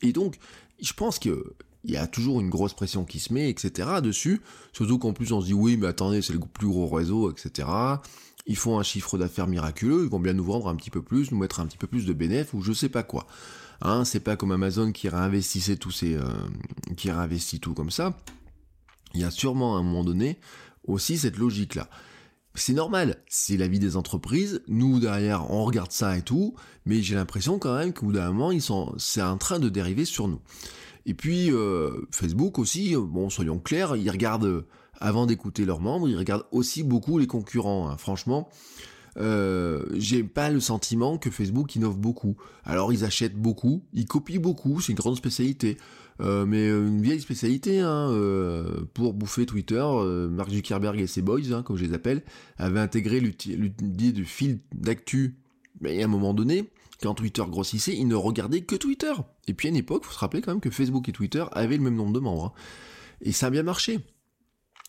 Et 0.00 0.14
donc, 0.14 0.38
je 0.80 0.94
pense 0.94 1.18
que 1.18 1.52
il 1.84 1.90
y 1.90 1.98
a 1.98 2.06
toujours 2.06 2.40
une 2.40 2.48
grosse 2.48 2.72
pression 2.72 3.04
qui 3.04 3.18
se 3.18 3.34
met, 3.34 3.50
etc. 3.50 4.00
dessus, 4.02 4.40
surtout 4.72 4.98
qu'en 4.98 5.12
plus 5.12 5.32
on 5.32 5.42
se 5.42 5.46
dit 5.48 5.52
oui, 5.52 5.76
mais 5.76 5.86
attendez, 5.86 6.22
c'est 6.22 6.32
le 6.32 6.40
plus 6.40 6.66
gros 6.66 6.86
réseau, 6.86 7.30
etc. 7.30 7.68
Ils 8.46 8.56
font 8.56 8.78
un 8.78 8.82
chiffre 8.82 9.18
d'affaires 9.18 9.48
miraculeux, 9.48 10.04
ils 10.04 10.08
vont 10.08 10.18
bien 10.18 10.32
nous 10.32 10.44
vendre 10.44 10.66
un 10.66 10.76
petit 10.76 10.90
peu 10.90 11.02
plus, 11.02 11.30
nous 11.30 11.36
mettre 11.36 11.60
un 11.60 11.66
petit 11.66 11.76
peu 11.76 11.86
plus 11.86 12.06
de 12.06 12.14
bénéfices 12.14 12.54
ou 12.54 12.62
je 12.62 12.72
sais 12.72 12.88
pas 12.88 13.02
quoi. 13.02 13.26
Hein, 13.82 14.06
c'est 14.06 14.20
pas 14.20 14.36
comme 14.36 14.50
Amazon 14.50 14.92
qui 14.92 15.10
réinvestissait 15.10 15.76
tous 15.76 16.04
euh, 16.04 16.24
qui 16.96 17.10
réinvestit 17.10 17.60
tout 17.60 17.74
comme 17.74 17.90
ça. 17.90 18.16
Il 19.12 19.20
y 19.20 19.24
a 19.24 19.30
sûrement 19.30 19.76
un 19.76 19.82
moment 19.82 20.04
donné 20.04 20.38
aussi 20.86 21.18
cette 21.18 21.38
logique-là. 21.38 21.88
C'est 22.54 22.72
normal, 22.72 23.16
c'est 23.28 23.58
la 23.58 23.68
vie 23.68 23.78
des 23.78 23.96
entreprises. 23.96 24.62
Nous 24.66 24.98
derrière, 24.98 25.50
on 25.50 25.64
regarde 25.64 25.92
ça 25.92 26.16
et 26.16 26.22
tout, 26.22 26.54
mais 26.86 27.02
j'ai 27.02 27.14
l'impression 27.14 27.58
quand 27.58 27.76
même 27.76 27.92
qu'au 27.92 28.06
bout 28.06 28.12
d'un 28.12 28.32
moment, 28.32 28.50
ils 28.50 28.62
sont, 28.62 28.94
c'est 28.96 29.22
en 29.22 29.36
train 29.36 29.58
de 29.58 29.68
dériver 29.68 30.06
sur 30.06 30.26
nous. 30.26 30.40
Et 31.04 31.14
puis 31.14 31.52
euh, 31.52 31.90
Facebook 32.10 32.58
aussi, 32.58 32.96
bon, 32.96 33.28
soyons 33.28 33.58
clairs, 33.58 33.94
ils 33.96 34.10
regardent 34.10 34.64
avant 34.98 35.26
d'écouter 35.26 35.64
leurs 35.64 35.80
membres, 35.80 36.08
ils 36.08 36.16
regardent 36.16 36.46
aussi 36.50 36.82
beaucoup 36.82 37.18
les 37.18 37.26
concurrents. 37.26 37.90
Hein. 37.90 37.96
Franchement, 37.98 38.48
euh, 39.18 39.84
j'ai 39.94 40.24
pas 40.24 40.50
le 40.50 40.60
sentiment 40.60 41.18
que 41.18 41.30
Facebook 41.30 41.74
innove 41.76 41.98
beaucoup. 41.98 42.36
Alors 42.64 42.92
ils 42.92 43.04
achètent 43.04 43.36
beaucoup, 43.36 43.84
ils 43.92 44.06
copient 44.06 44.40
beaucoup, 44.40 44.80
c'est 44.80 44.92
une 44.92 44.98
grande 44.98 45.16
spécialité. 45.16 45.76
Euh, 46.20 46.46
mais 46.46 46.66
euh, 46.66 46.86
une 46.86 47.02
vieille 47.02 47.20
spécialité 47.20 47.80
hein, 47.80 48.10
euh, 48.10 48.86
pour 48.94 49.12
bouffer 49.12 49.44
Twitter, 49.46 49.84
Mark 50.30 50.50
Zuckerberg 50.50 51.00
et 51.00 51.06
ses 51.06 51.22
boys, 51.22 51.52
hein, 51.52 51.62
comme 51.62 51.76
je 51.76 51.84
les 51.84 51.94
appelle, 51.94 52.22
avaient 52.56 52.80
intégré 52.80 53.20
l'idée 53.20 54.12
du 54.12 54.24
fil 54.24 54.60
d'actu. 54.74 55.36
Mais 55.80 56.00
à 56.02 56.06
un 56.06 56.08
moment 56.08 56.32
donné, 56.32 56.70
quand 57.02 57.14
Twitter 57.14 57.44
grossissait, 57.48 57.94
ils 57.94 58.08
ne 58.08 58.14
regardaient 58.14 58.62
que 58.62 58.76
Twitter. 58.76 59.12
Et 59.46 59.54
puis 59.54 59.68
à 59.68 59.70
une 59.70 59.76
époque, 59.76 60.04
faut 60.04 60.12
se 60.12 60.18
rappeler 60.18 60.40
quand 60.40 60.52
même 60.52 60.60
que 60.60 60.70
Facebook 60.70 61.08
et 61.08 61.12
Twitter 61.12 61.44
avaient 61.52 61.76
le 61.76 61.82
même 61.82 61.96
nombre 61.96 62.12
de 62.12 62.20
membres. 62.20 62.46
Hein. 62.46 62.52
Et 63.20 63.32
ça 63.32 63.46
a 63.46 63.50
bien 63.50 63.62
marché. 63.62 64.00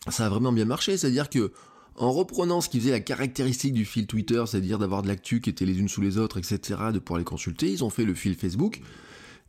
Ça 0.08 0.26
a 0.26 0.28
vraiment 0.28 0.52
bien 0.52 0.64
marché, 0.64 0.96
c'est-à-dire 0.96 1.28
que 1.28 1.52
en 1.96 2.12
reprenant 2.12 2.60
ce 2.60 2.68
qui 2.68 2.78
faisait 2.78 2.92
la 2.92 3.00
caractéristique 3.00 3.72
du 3.72 3.84
fil 3.84 4.06
Twitter, 4.06 4.42
c'est-à-dire 4.46 4.78
d'avoir 4.78 5.02
de 5.02 5.08
l'actu 5.08 5.40
qui 5.40 5.50
était 5.50 5.64
les 5.64 5.80
unes 5.80 5.88
sous 5.88 6.00
les 6.00 6.16
autres, 6.16 6.38
etc., 6.38 6.60
de 6.92 7.00
pouvoir 7.00 7.18
les 7.18 7.24
consulter, 7.24 7.70
ils 7.70 7.82
ont 7.82 7.90
fait 7.90 8.04
le 8.04 8.14
fil 8.14 8.36
Facebook, 8.36 8.80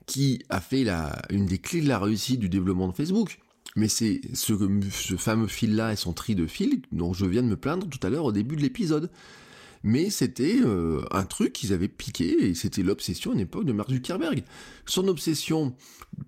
qui 0.10 0.42
a 0.50 0.60
fait 0.60 0.88
une 1.30 1.46
des 1.46 1.60
clés 1.60 1.82
de 1.82 1.88
la 1.88 2.00
réussite 2.00 2.40
du 2.40 2.50
développement 2.50 2.88
de 2.88 2.94
Facebook. 2.94 3.38
Mais 3.76 3.88
c'est 3.88 4.22
ce, 4.34 4.54
ce 4.92 5.16
fameux 5.16 5.48
fil-là 5.48 5.94
et 5.94 5.96
son 5.96 6.14
tri 6.14 6.34
de 6.34 6.48
fils 6.48 6.82
dont 6.92 7.14
je 7.14 7.28
viens 7.28 7.44
de 7.44 7.48
me 7.48 7.56
plaindre 7.56 7.88
tout 7.88 8.00
à 8.02 8.10
l'heure 8.10 8.26
au 8.26 8.32
début 8.32 8.56
de 8.56 8.62
l'épisode 8.62 9.12
mais 9.84 10.10
c'était 10.10 10.60
euh, 10.64 11.02
un 11.12 11.24
truc 11.24 11.54
qu'ils 11.54 11.74
avaient 11.74 11.88
piqué, 11.88 12.50
et 12.50 12.56
c'était 12.56 12.84
l'obsession 12.84 13.32
à 13.32 13.34
une 13.34 13.40
époque 13.40 13.66
de 13.66 13.74
Mark 13.74 13.90
Zuckerberg. 13.90 14.44
Son 14.86 15.08
obsession 15.08 15.76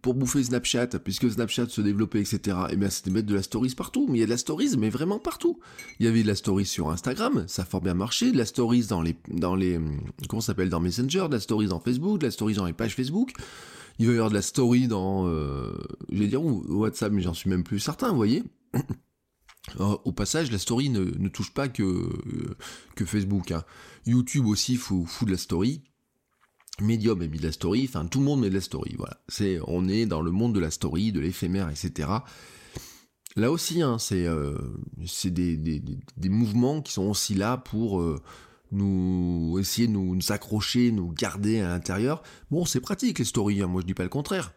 pour 0.01 0.13
bouffer 0.13 0.43
Snapchat, 0.43 0.87
puisque 1.03 1.29
Snapchat 1.29 1.69
se 1.69 1.81
développait, 1.81 2.21
etc., 2.21 2.57
et 2.69 2.73
eh 2.73 2.75
bien 2.75 2.89
c'était 2.89 3.09
mettre 3.09 3.27
de 3.27 3.35
la 3.35 3.43
stories 3.43 3.75
partout, 3.75 4.07
mais 4.09 4.17
il 4.17 4.21
y 4.21 4.23
a 4.23 4.27
de 4.27 4.31
la 4.31 4.37
stories, 4.37 4.77
mais 4.77 4.89
vraiment 4.89 5.19
partout. 5.19 5.59
Il 5.99 6.05
y 6.05 6.09
avait 6.09 6.23
de 6.23 6.27
la 6.27 6.35
stories 6.35 6.65
sur 6.65 6.89
Instagram, 6.89 7.45
ça 7.47 7.63
a 7.63 7.65
fort 7.65 7.81
bien 7.81 7.93
marché, 7.93 8.31
de 8.31 8.37
la 8.37 8.45
stories 8.45 8.87
dans 8.87 9.01
les, 9.01 9.15
dans 9.29 9.55
les, 9.55 9.79
comment 10.29 10.41
s'appelle, 10.41 10.69
dans 10.69 10.79
Messenger, 10.79 11.27
de 11.27 11.33
la 11.33 11.39
stories 11.39 11.67
dans 11.67 11.79
Facebook, 11.79 12.19
de 12.19 12.25
la 12.25 12.31
stories 12.31 12.55
dans 12.55 12.65
les 12.65 12.73
pages 12.73 12.95
Facebook, 12.95 13.33
il 13.99 14.07
va 14.07 14.13
y 14.13 14.15
avoir 14.15 14.29
de 14.29 14.35
la 14.35 14.41
story 14.41 14.87
dans, 14.87 15.27
euh, 15.27 15.73
je 16.11 16.19
vais 16.19 16.27
dire 16.27 16.43
WhatsApp, 16.43 17.11
mais 17.11 17.21
j'en 17.21 17.33
suis 17.33 17.49
même 17.49 17.63
plus 17.63 17.79
certain, 17.79 18.09
vous 18.09 18.15
voyez. 18.15 18.43
Au 19.77 20.11
passage, 20.11 20.51
la 20.51 20.57
story 20.57 20.89
ne, 20.89 21.27
touche 21.27 21.53
pas 21.53 21.69
que, 21.69 21.83
euh, 21.83 23.05
Facebook. 23.05 23.51
Hein. 23.51 23.63
YouTube 24.05 24.45
aussi 24.47 24.75
fout, 24.75 25.07
de 25.25 25.31
la 25.31 25.37
story. 25.37 25.83
Medium 26.79 27.21
a 27.21 27.27
mis 27.27 27.37
de 27.37 27.45
la 27.45 27.51
story, 27.51 27.85
enfin 27.87 28.05
tout 28.05 28.19
le 28.19 28.25
monde 28.25 28.41
met 28.41 28.49
de 28.49 28.55
la 28.55 28.61
story, 28.61 28.95
voilà. 28.97 29.21
C'est, 29.27 29.59
on 29.67 29.87
est 29.87 30.05
dans 30.05 30.21
le 30.21 30.31
monde 30.31 30.55
de 30.55 30.59
la 30.59 30.71
story, 30.71 31.11
de 31.11 31.19
l'éphémère, 31.19 31.69
etc. 31.69 32.09
Là 33.35 33.51
aussi, 33.51 33.81
hein, 33.81 33.97
c'est, 33.99 34.25
euh, 34.25 34.57
des, 35.25 36.29
mouvements 36.29 36.81
qui 36.81 36.91
sont 36.93 37.03
aussi 37.03 37.35
là 37.35 37.57
pour 37.57 38.01
euh, 38.01 38.19
nous 38.71 39.57
essayer 39.59 39.87
de 39.87 39.93
nous, 39.93 40.17
accrocher, 40.29 40.91
nous 40.91 41.11
garder 41.11 41.61
à 41.61 41.69
l'intérieur. 41.69 42.23
Bon, 42.49 42.65
c'est 42.65 42.81
pratique 42.81 43.19
les 43.19 43.25
stories, 43.25 43.61
hein, 43.61 43.67
moi 43.67 43.81
je 43.81 43.87
dis 43.87 43.93
pas 43.93 44.03
le 44.03 44.09
contraire. 44.09 44.53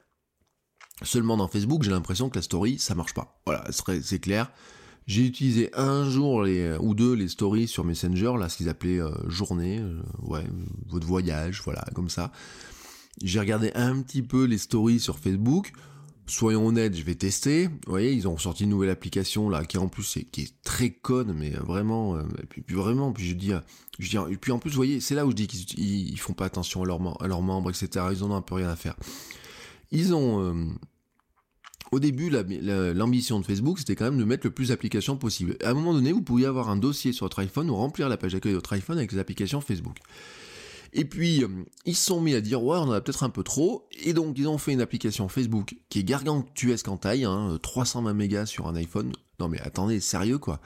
Seulement 1.03 1.37
dans 1.37 1.49
Facebook, 1.49 1.83
j'ai 1.83 1.91
l'impression 1.91 2.31
que 2.31 2.39
la 2.39 2.43
story, 2.43 2.79
ça 2.79 2.95
marche 2.95 3.15
pas. 3.15 3.41
Voilà, 3.47 3.65
c'est 3.71 4.21
clair. 4.21 4.51
J'ai 5.07 5.27
utilisé 5.27 5.71
un 5.75 6.09
jour 6.09 6.43
les, 6.43 6.77
ou 6.81 6.95
deux 6.95 7.13
les 7.13 7.29
stories 7.29 7.69
sur 7.69 7.85
Messenger, 7.85 8.33
là, 8.39 8.49
ce 8.49 8.57
qu'ils 8.57 8.71
appelaient 8.71 9.01
euh, 9.01 9.13
journée, 9.29 9.79
euh, 9.79 10.01
ouais, 10.23 10.45
votre 10.89 11.07
voyage, 11.07 11.61
voilà, 11.63 11.85
comme 11.95 12.09
ça. 12.09 12.33
J'ai 13.23 13.39
regardé 13.39 13.71
un 13.75 14.01
petit 14.01 14.23
peu 14.23 14.45
les 14.45 14.57
stories 14.57 15.01
sur 15.01 15.19
Facebook. 15.19 15.73
Soyons 16.27 16.67
honnêtes, 16.67 16.97
je 16.97 17.03
vais 17.03 17.15
tester. 17.15 17.67
Vous 17.67 17.75
voyez, 17.87 18.13
ils 18.13 18.27
ont 18.27 18.39
sorti 18.39 18.65
une 18.65 18.71
nouvelle 18.71 18.89
application 18.89 19.51
là, 19.51 19.67
qui 19.67 19.77
en 19.77 19.89
plus 19.89 20.17
est, 20.17 20.25
qui 20.25 20.41
est 20.41 20.55
très 20.63 20.89
conne, 20.89 21.35
mais 21.35 21.51
vraiment, 21.51 22.17
euh, 22.17 22.23
puis, 22.49 22.75
vraiment, 22.75 23.13
puis 23.13 23.27
je 23.27 23.35
dis, 23.35 23.53
je 23.99 24.09
dis, 24.09 24.17
et 24.33 24.37
puis 24.39 24.53
en 24.53 24.59
plus, 24.59 24.71
vous 24.71 24.77
voyez, 24.77 25.01
c'est 25.01 25.15
là 25.15 25.27
où 25.27 25.31
je 25.31 25.37
dis 25.37 25.47
qu'ils 25.47 26.13
ils, 26.13 26.19
font 26.19 26.33
pas 26.33 26.47
attention 26.47 26.83
à 26.83 26.87
leurs, 26.87 27.23
à 27.23 27.29
leurs 27.29 27.43
membres, 27.43 27.69
etc. 27.69 28.07
Ils 28.11 28.25
en 28.25 28.31
ont 28.31 28.37
un 28.37 28.43
peu 28.43 28.55
rien 28.55 28.71
à 28.71 28.77
faire. 28.77 28.97
Ils 29.93 30.15
ont 30.15 30.75
au 31.93 32.01
début, 32.01 32.31
l'ambition 32.31 33.41
de 33.41 33.47
Facebook, 33.47 33.79
c'était 33.79 33.95
quand 33.95 34.07
même 34.07 34.19
de 34.19 34.25
mettre 34.25 34.47
le 34.47 34.51
plus 34.51 34.69
d'applications 34.69 35.17
possible. 35.17 35.57
À 35.63 35.71
un 35.71 35.75
moment 35.75 35.93
donné, 35.93 36.13
vous 36.13 36.23
pouviez 36.23 36.47
avoir 36.47 36.69
un 36.69 36.77
dossier 36.77 37.13
sur 37.13 37.27
votre 37.27 37.39
iPhone 37.41 37.71
ou 37.71 37.77
remplir 37.77 38.09
la 38.09 38.17
page 38.17 38.33
d'accueil 38.33 38.53
de 38.53 38.57
votre 38.57 38.73
iPhone 38.73 38.99
avec 38.99 39.13
les 39.13 39.19
applications 39.19 39.61
Facebook. 39.61 39.99
Et 40.93 41.05
puis, 41.05 41.43
euh, 41.43 41.49
ils 41.85 41.97
se 41.97 42.07
sont 42.07 42.21
mis 42.21 42.35
à 42.35 42.41
dire, 42.41 42.63
ouais, 42.63 42.79
on 42.79 42.83
en 42.83 42.93
a 42.93 43.01
peut-être 43.01 43.25
un 43.25 43.31
peu 43.31 43.43
trop, 43.43 43.89
et 44.05 44.13
donc 44.13 44.39
ils 44.39 44.47
ont 44.47 44.59
fait 44.59 44.73
une 44.73 44.81
application 44.81 45.29
Facebook 45.29 45.75
qui 45.89 45.99
est 45.99 46.05
gargantuesque 46.05 46.87
en 46.87 46.97
taille, 46.97 47.25
hein, 47.25 47.59
320 47.61 48.15
mégas 48.15 48.47
sur 48.47 48.69
un 48.69 48.77
iPhone. 48.77 49.13
Non 49.41 49.49
mais 49.49 49.61
attendez, 49.61 49.99
sérieux 49.99 50.39
quoi, 50.39 50.61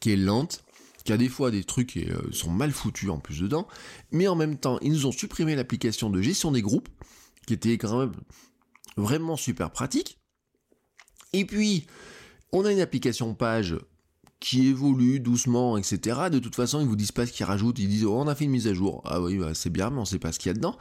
qui 0.00 0.10
est 0.10 0.16
lente, 0.16 0.64
qui 1.04 1.12
a 1.12 1.18
des 1.18 1.28
fois 1.28 1.50
des 1.50 1.64
trucs 1.64 1.90
qui 1.90 2.10
euh, 2.10 2.32
sont 2.32 2.50
mal 2.50 2.72
foutus 2.72 3.10
en 3.10 3.18
plus 3.18 3.40
dedans, 3.40 3.68
mais 4.10 4.26
en 4.26 4.36
même 4.36 4.56
temps, 4.56 4.78
ils 4.80 4.90
nous 4.90 5.04
ont 5.04 5.12
supprimé 5.12 5.54
l'application 5.54 6.08
de 6.08 6.22
gestion 6.22 6.50
des 6.50 6.62
groupes, 6.62 6.88
qui 7.46 7.52
était 7.52 7.76
quand 7.76 7.98
même 7.98 8.12
vraiment 8.96 9.36
super 9.36 9.70
pratique, 9.70 10.18
et 11.34 11.44
puis, 11.44 11.86
on 12.52 12.64
a 12.64 12.70
une 12.72 12.80
application 12.80 13.34
page 13.34 13.76
qui 14.38 14.68
évolue 14.68 15.18
doucement, 15.18 15.76
etc. 15.76 16.28
De 16.30 16.38
toute 16.38 16.54
façon, 16.54 16.80
ils 16.80 16.86
vous 16.86 16.94
disent 16.94 17.12
pas 17.12 17.26
ce 17.26 17.32
qu'ils 17.32 17.44
rajoutent, 17.44 17.78
ils 17.80 17.88
disent 17.88 18.04
oh, 18.04 18.14
on 18.16 18.28
a 18.28 18.36
fait 18.36 18.44
une 18.44 18.52
mise 18.52 18.68
à 18.68 18.74
jour. 18.74 19.02
Ah 19.04 19.20
oui, 19.20 19.38
bah, 19.38 19.52
c'est 19.54 19.70
bien, 19.70 19.90
mais 19.90 19.98
on 19.98 20.04
sait 20.04 20.20
pas 20.20 20.30
ce 20.30 20.38
qu'il 20.38 20.50
y 20.50 20.52
a 20.52 20.54
dedans. 20.54 20.76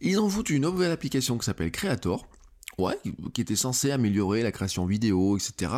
Ils 0.00 0.18
ont 0.18 0.30
foutu 0.30 0.54
une 0.54 0.62
nouvelle 0.62 0.92
application 0.92 1.36
qui 1.36 1.44
s'appelle 1.44 1.70
Creator, 1.70 2.26
qui 3.34 3.40
était 3.40 3.56
censée 3.56 3.90
améliorer 3.90 4.42
la 4.42 4.50
création 4.50 4.86
vidéo, 4.86 5.36
etc. 5.36 5.72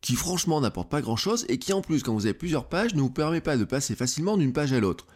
Qui 0.00 0.14
franchement 0.14 0.60
n'apporte 0.60 0.88
pas 0.88 1.02
grand 1.02 1.16
chose 1.16 1.44
et 1.50 1.58
qui 1.58 1.74
en 1.74 1.82
plus, 1.82 2.02
quand 2.02 2.14
vous 2.14 2.24
avez 2.24 2.34
plusieurs 2.34 2.68
pages, 2.68 2.94
ne 2.94 3.02
vous 3.02 3.10
permet 3.10 3.42
pas 3.42 3.58
de 3.58 3.64
passer 3.64 3.94
facilement 3.94 4.38
d'une 4.38 4.54
page 4.54 4.72
à 4.72 4.80
l'autre. 4.80 5.06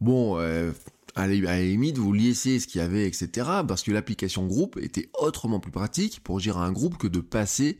Bon, 0.00 0.38
euh, 0.38 0.72
à 1.14 1.26
la 1.26 1.62
limite, 1.62 1.98
vous 1.98 2.12
liessez 2.12 2.58
ce 2.58 2.66
qu'il 2.66 2.80
y 2.80 2.84
avait, 2.84 3.06
etc. 3.06 3.28
Parce 3.66 3.82
que 3.82 3.90
l'application 3.90 4.46
groupe 4.46 4.78
était 4.80 5.10
autrement 5.18 5.60
plus 5.60 5.72
pratique 5.72 6.20
pour 6.24 6.40
gérer 6.40 6.60
un 6.60 6.72
groupe 6.72 6.96
que 6.96 7.06
de 7.06 7.20
passer 7.20 7.78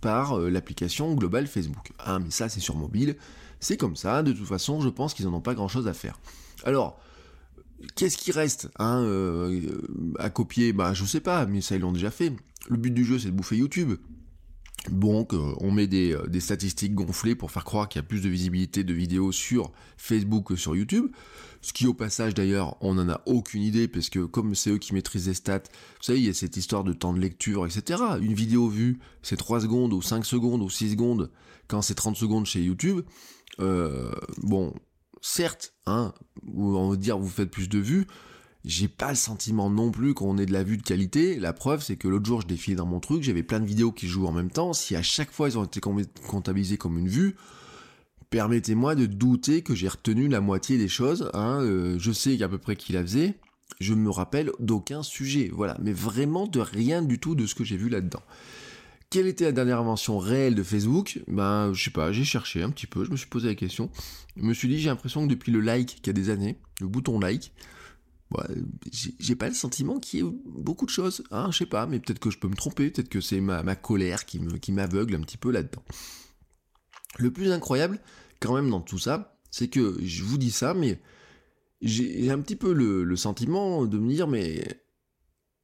par 0.00 0.38
euh, 0.38 0.48
l'application 0.48 1.14
globale 1.14 1.46
Facebook. 1.46 1.92
Ah, 1.98 2.18
mais 2.18 2.30
ça, 2.30 2.48
c'est 2.48 2.60
sur 2.60 2.76
mobile. 2.76 3.16
C'est 3.60 3.76
comme 3.76 3.96
ça. 3.96 4.22
De 4.22 4.32
toute 4.32 4.46
façon, 4.46 4.80
je 4.80 4.88
pense 4.88 5.14
qu'ils 5.14 5.26
n'en 5.26 5.34
ont 5.34 5.40
pas 5.40 5.54
grand 5.54 5.68
chose 5.68 5.88
à 5.88 5.92
faire. 5.92 6.20
Alors, 6.64 7.00
qu'est-ce 7.96 8.16
qui 8.16 8.30
reste 8.30 8.68
hein, 8.78 9.02
euh, 9.02 9.82
à 10.18 10.30
copier? 10.30 10.72
Bah, 10.72 10.94
je 10.94 11.04
sais 11.04 11.20
pas, 11.20 11.46
mais 11.46 11.60
ça, 11.60 11.74
ils 11.74 11.80
l'ont 11.80 11.92
déjà 11.92 12.10
fait. 12.10 12.32
Le 12.68 12.76
but 12.76 12.92
du 12.92 13.04
jeu, 13.04 13.18
c'est 13.18 13.28
de 13.28 13.32
bouffer 13.32 13.56
YouTube. 13.56 13.94
Donc, 14.90 15.32
on 15.32 15.70
met 15.70 15.86
des, 15.86 16.14
euh, 16.14 16.26
des, 16.26 16.40
statistiques 16.40 16.94
gonflées 16.94 17.34
pour 17.34 17.50
faire 17.50 17.64
croire 17.64 17.88
qu'il 17.88 18.00
y 18.00 18.04
a 18.04 18.06
plus 18.06 18.22
de 18.22 18.28
visibilité 18.28 18.84
de 18.84 18.94
vidéos 18.94 19.32
sur 19.32 19.72
Facebook 19.96 20.48
que 20.48 20.56
sur 20.56 20.76
YouTube. 20.76 21.10
Ce 21.60 21.72
qui, 21.72 21.86
au 21.86 21.94
passage, 21.94 22.34
d'ailleurs, 22.34 22.76
on 22.80 22.94
n'en 22.94 23.08
a 23.08 23.20
aucune 23.26 23.62
idée, 23.62 23.88
parce 23.88 24.10
que 24.10 24.20
comme 24.20 24.54
c'est 24.54 24.70
eux 24.70 24.78
qui 24.78 24.94
maîtrisent 24.94 25.26
les 25.26 25.34
stats, 25.34 25.58
vous 25.58 26.02
savez, 26.02 26.20
il 26.20 26.26
y 26.26 26.28
a 26.28 26.34
cette 26.34 26.56
histoire 26.56 26.84
de 26.84 26.92
temps 26.92 27.12
de 27.12 27.20
lecture, 27.20 27.66
etc. 27.66 28.02
Une 28.20 28.34
vidéo 28.34 28.68
vue, 28.68 29.00
c'est 29.22 29.36
3 29.36 29.62
secondes, 29.62 29.92
ou 29.92 30.00
5 30.00 30.24
secondes, 30.24 30.62
ou 30.62 30.70
6 30.70 30.92
secondes, 30.92 31.30
quand 31.66 31.82
c'est 31.82 31.94
30 31.94 32.16
secondes 32.16 32.46
chez 32.46 32.62
YouTube. 32.62 33.00
Euh, 33.60 34.12
bon, 34.42 34.72
certes, 35.20 35.74
hein, 35.86 36.14
on 36.54 36.90
va 36.90 36.96
dire 36.96 37.18
vous 37.18 37.28
faites 37.28 37.50
plus 37.50 37.68
de 37.68 37.78
vues, 37.78 38.06
j'ai 38.68 38.86
pas 38.86 39.08
le 39.08 39.16
sentiment 39.16 39.70
non 39.70 39.90
plus 39.90 40.12
qu'on 40.12 40.36
ait 40.36 40.44
de 40.44 40.52
la 40.52 40.62
vue 40.62 40.76
de 40.76 40.82
qualité. 40.82 41.40
La 41.40 41.54
preuve, 41.54 41.82
c'est 41.82 41.96
que 41.96 42.06
l'autre 42.06 42.26
jour, 42.26 42.42
je 42.42 42.46
défilais 42.46 42.76
dans 42.76 42.84
mon 42.84 43.00
truc, 43.00 43.22
j'avais 43.22 43.42
plein 43.42 43.60
de 43.60 43.64
vidéos 43.64 43.92
qui 43.92 44.06
jouent 44.06 44.26
en 44.26 44.32
même 44.32 44.50
temps. 44.50 44.74
Si 44.74 44.94
à 44.94 45.02
chaque 45.02 45.32
fois, 45.32 45.48
ils 45.48 45.56
ont 45.56 45.64
été 45.64 45.80
comptabilisés 45.80 46.76
comme 46.76 46.98
une 46.98 47.08
vue, 47.08 47.36
permettez-moi 48.28 48.94
de 48.94 49.06
douter 49.06 49.62
que 49.62 49.74
j'ai 49.74 49.88
retenu 49.88 50.28
la 50.28 50.42
moitié 50.42 50.76
des 50.76 50.86
choses. 50.86 51.30
Hein. 51.32 51.62
Euh, 51.62 51.98
je 51.98 52.12
sais 52.12 52.42
à 52.42 52.48
peu 52.48 52.58
près 52.58 52.76
qui 52.76 52.92
la 52.92 53.00
faisait. 53.00 53.36
Je 53.80 53.94
me 53.94 54.10
rappelle 54.10 54.52
d'aucun 54.60 55.02
sujet. 55.02 55.50
Voilà. 55.50 55.78
Mais 55.80 55.94
vraiment 55.94 56.46
de 56.46 56.60
rien 56.60 57.00
du 57.00 57.18
tout 57.18 57.34
de 57.34 57.46
ce 57.46 57.54
que 57.54 57.64
j'ai 57.64 57.78
vu 57.78 57.88
là-dedans. 57.88 58.22
Quelle 59.08 59.26
était 59.26 59.44
la 59.44 59.52
dernière 59.52 59.78
invention 59.78 60.18
réelle 60.18 60.54
de 60.54 60.62
Facebook? 60.62 61.20
Ben, 61.26 61.72
je 61.72 61.84
sais 61.84 61.90
pas, 61.90 62.12
j'ai 62.12 62.24
cherché 62.24 62.62
un 62.62 62.68
petit 62.68 62.86
peu, 62.86 63.06
je 63.06 63.10
me 63.10 63.16
suis 63.16 63.28
posé 63.28 63.48
la 63.48 63.54
question. 63.54 63.88
Je 64.36 64.42
me 64.42 64.52
suis 64.52 64.68
dit, 64.68 64.78
j'ai 64.78 64.90
l'impression 64.90 65.26
que 65.26 65.30
depuis 65.30 65.50
le 65.52 65.60
like, 65.60 66.02
qui 66.02 66.10
a 66.10 66.12
des 66.12 66.28
années, 66.28 66.58
le 66.82 66.88
bouton 66.88 67.18
like, 67.18 67.52
j'ai 68.92 69.36
pas 69.36 69.48
le 69.48 69.54
sentiment 69.54 69.98
qu'il 69.98 70.20
y 70.20 70.22
ait 70.22 70.30
beaucoup 70.44 70.84
de 70.84 70.90
choses, 70.90 71.24
hein, 71.30 71.48
je 71.50 71.58
sais 71.58 71.66
pas, 71.66 71.86
mais 71.86 71.98
peut-être 71.98 72.18
que 72.18 72.30
je 72.30 72.38
peux 72.38 72.48
me 72.48 72.56
tromper, 72.56 72.90
peut-être 72.90 73.08
que 73.08 73.20
c'est 73.20 73.40
ma, 73.40 73.76
colère 73.76 74.26
qui 74.26 74.72
m'aveugle 74.72 75.14
un 75.14 75.20
petit 75.20 75.38
peu 75.38 75.50
là-dedans. 75.50 75.82
Le 77.18 77.30
plus 77.30 77.50
incroyable, 77.52 78.00
quand 78.40 78.54
même, 78.54 78.70
dans 78.70 78.80
tout 78.80 78.98
ça, 78.98 79.38
c'est 79.50 79.68
que 79.68 79.96
je 80.02 80.22
vous 80.22 80.38
dis 80.38 80.50
ça, 80.50 80.74
mais 80.74 81.00
j'ai 81.80 82.30
un 82.30 82.40
petit 82.40 82.56
peu 82.56 82.72
le, 82.72 83.16
sentiment 83.16 83.86
de 83.86 83.98
me 83.98 84.08
dire, 84.08 84.28
mais 84.28 84.82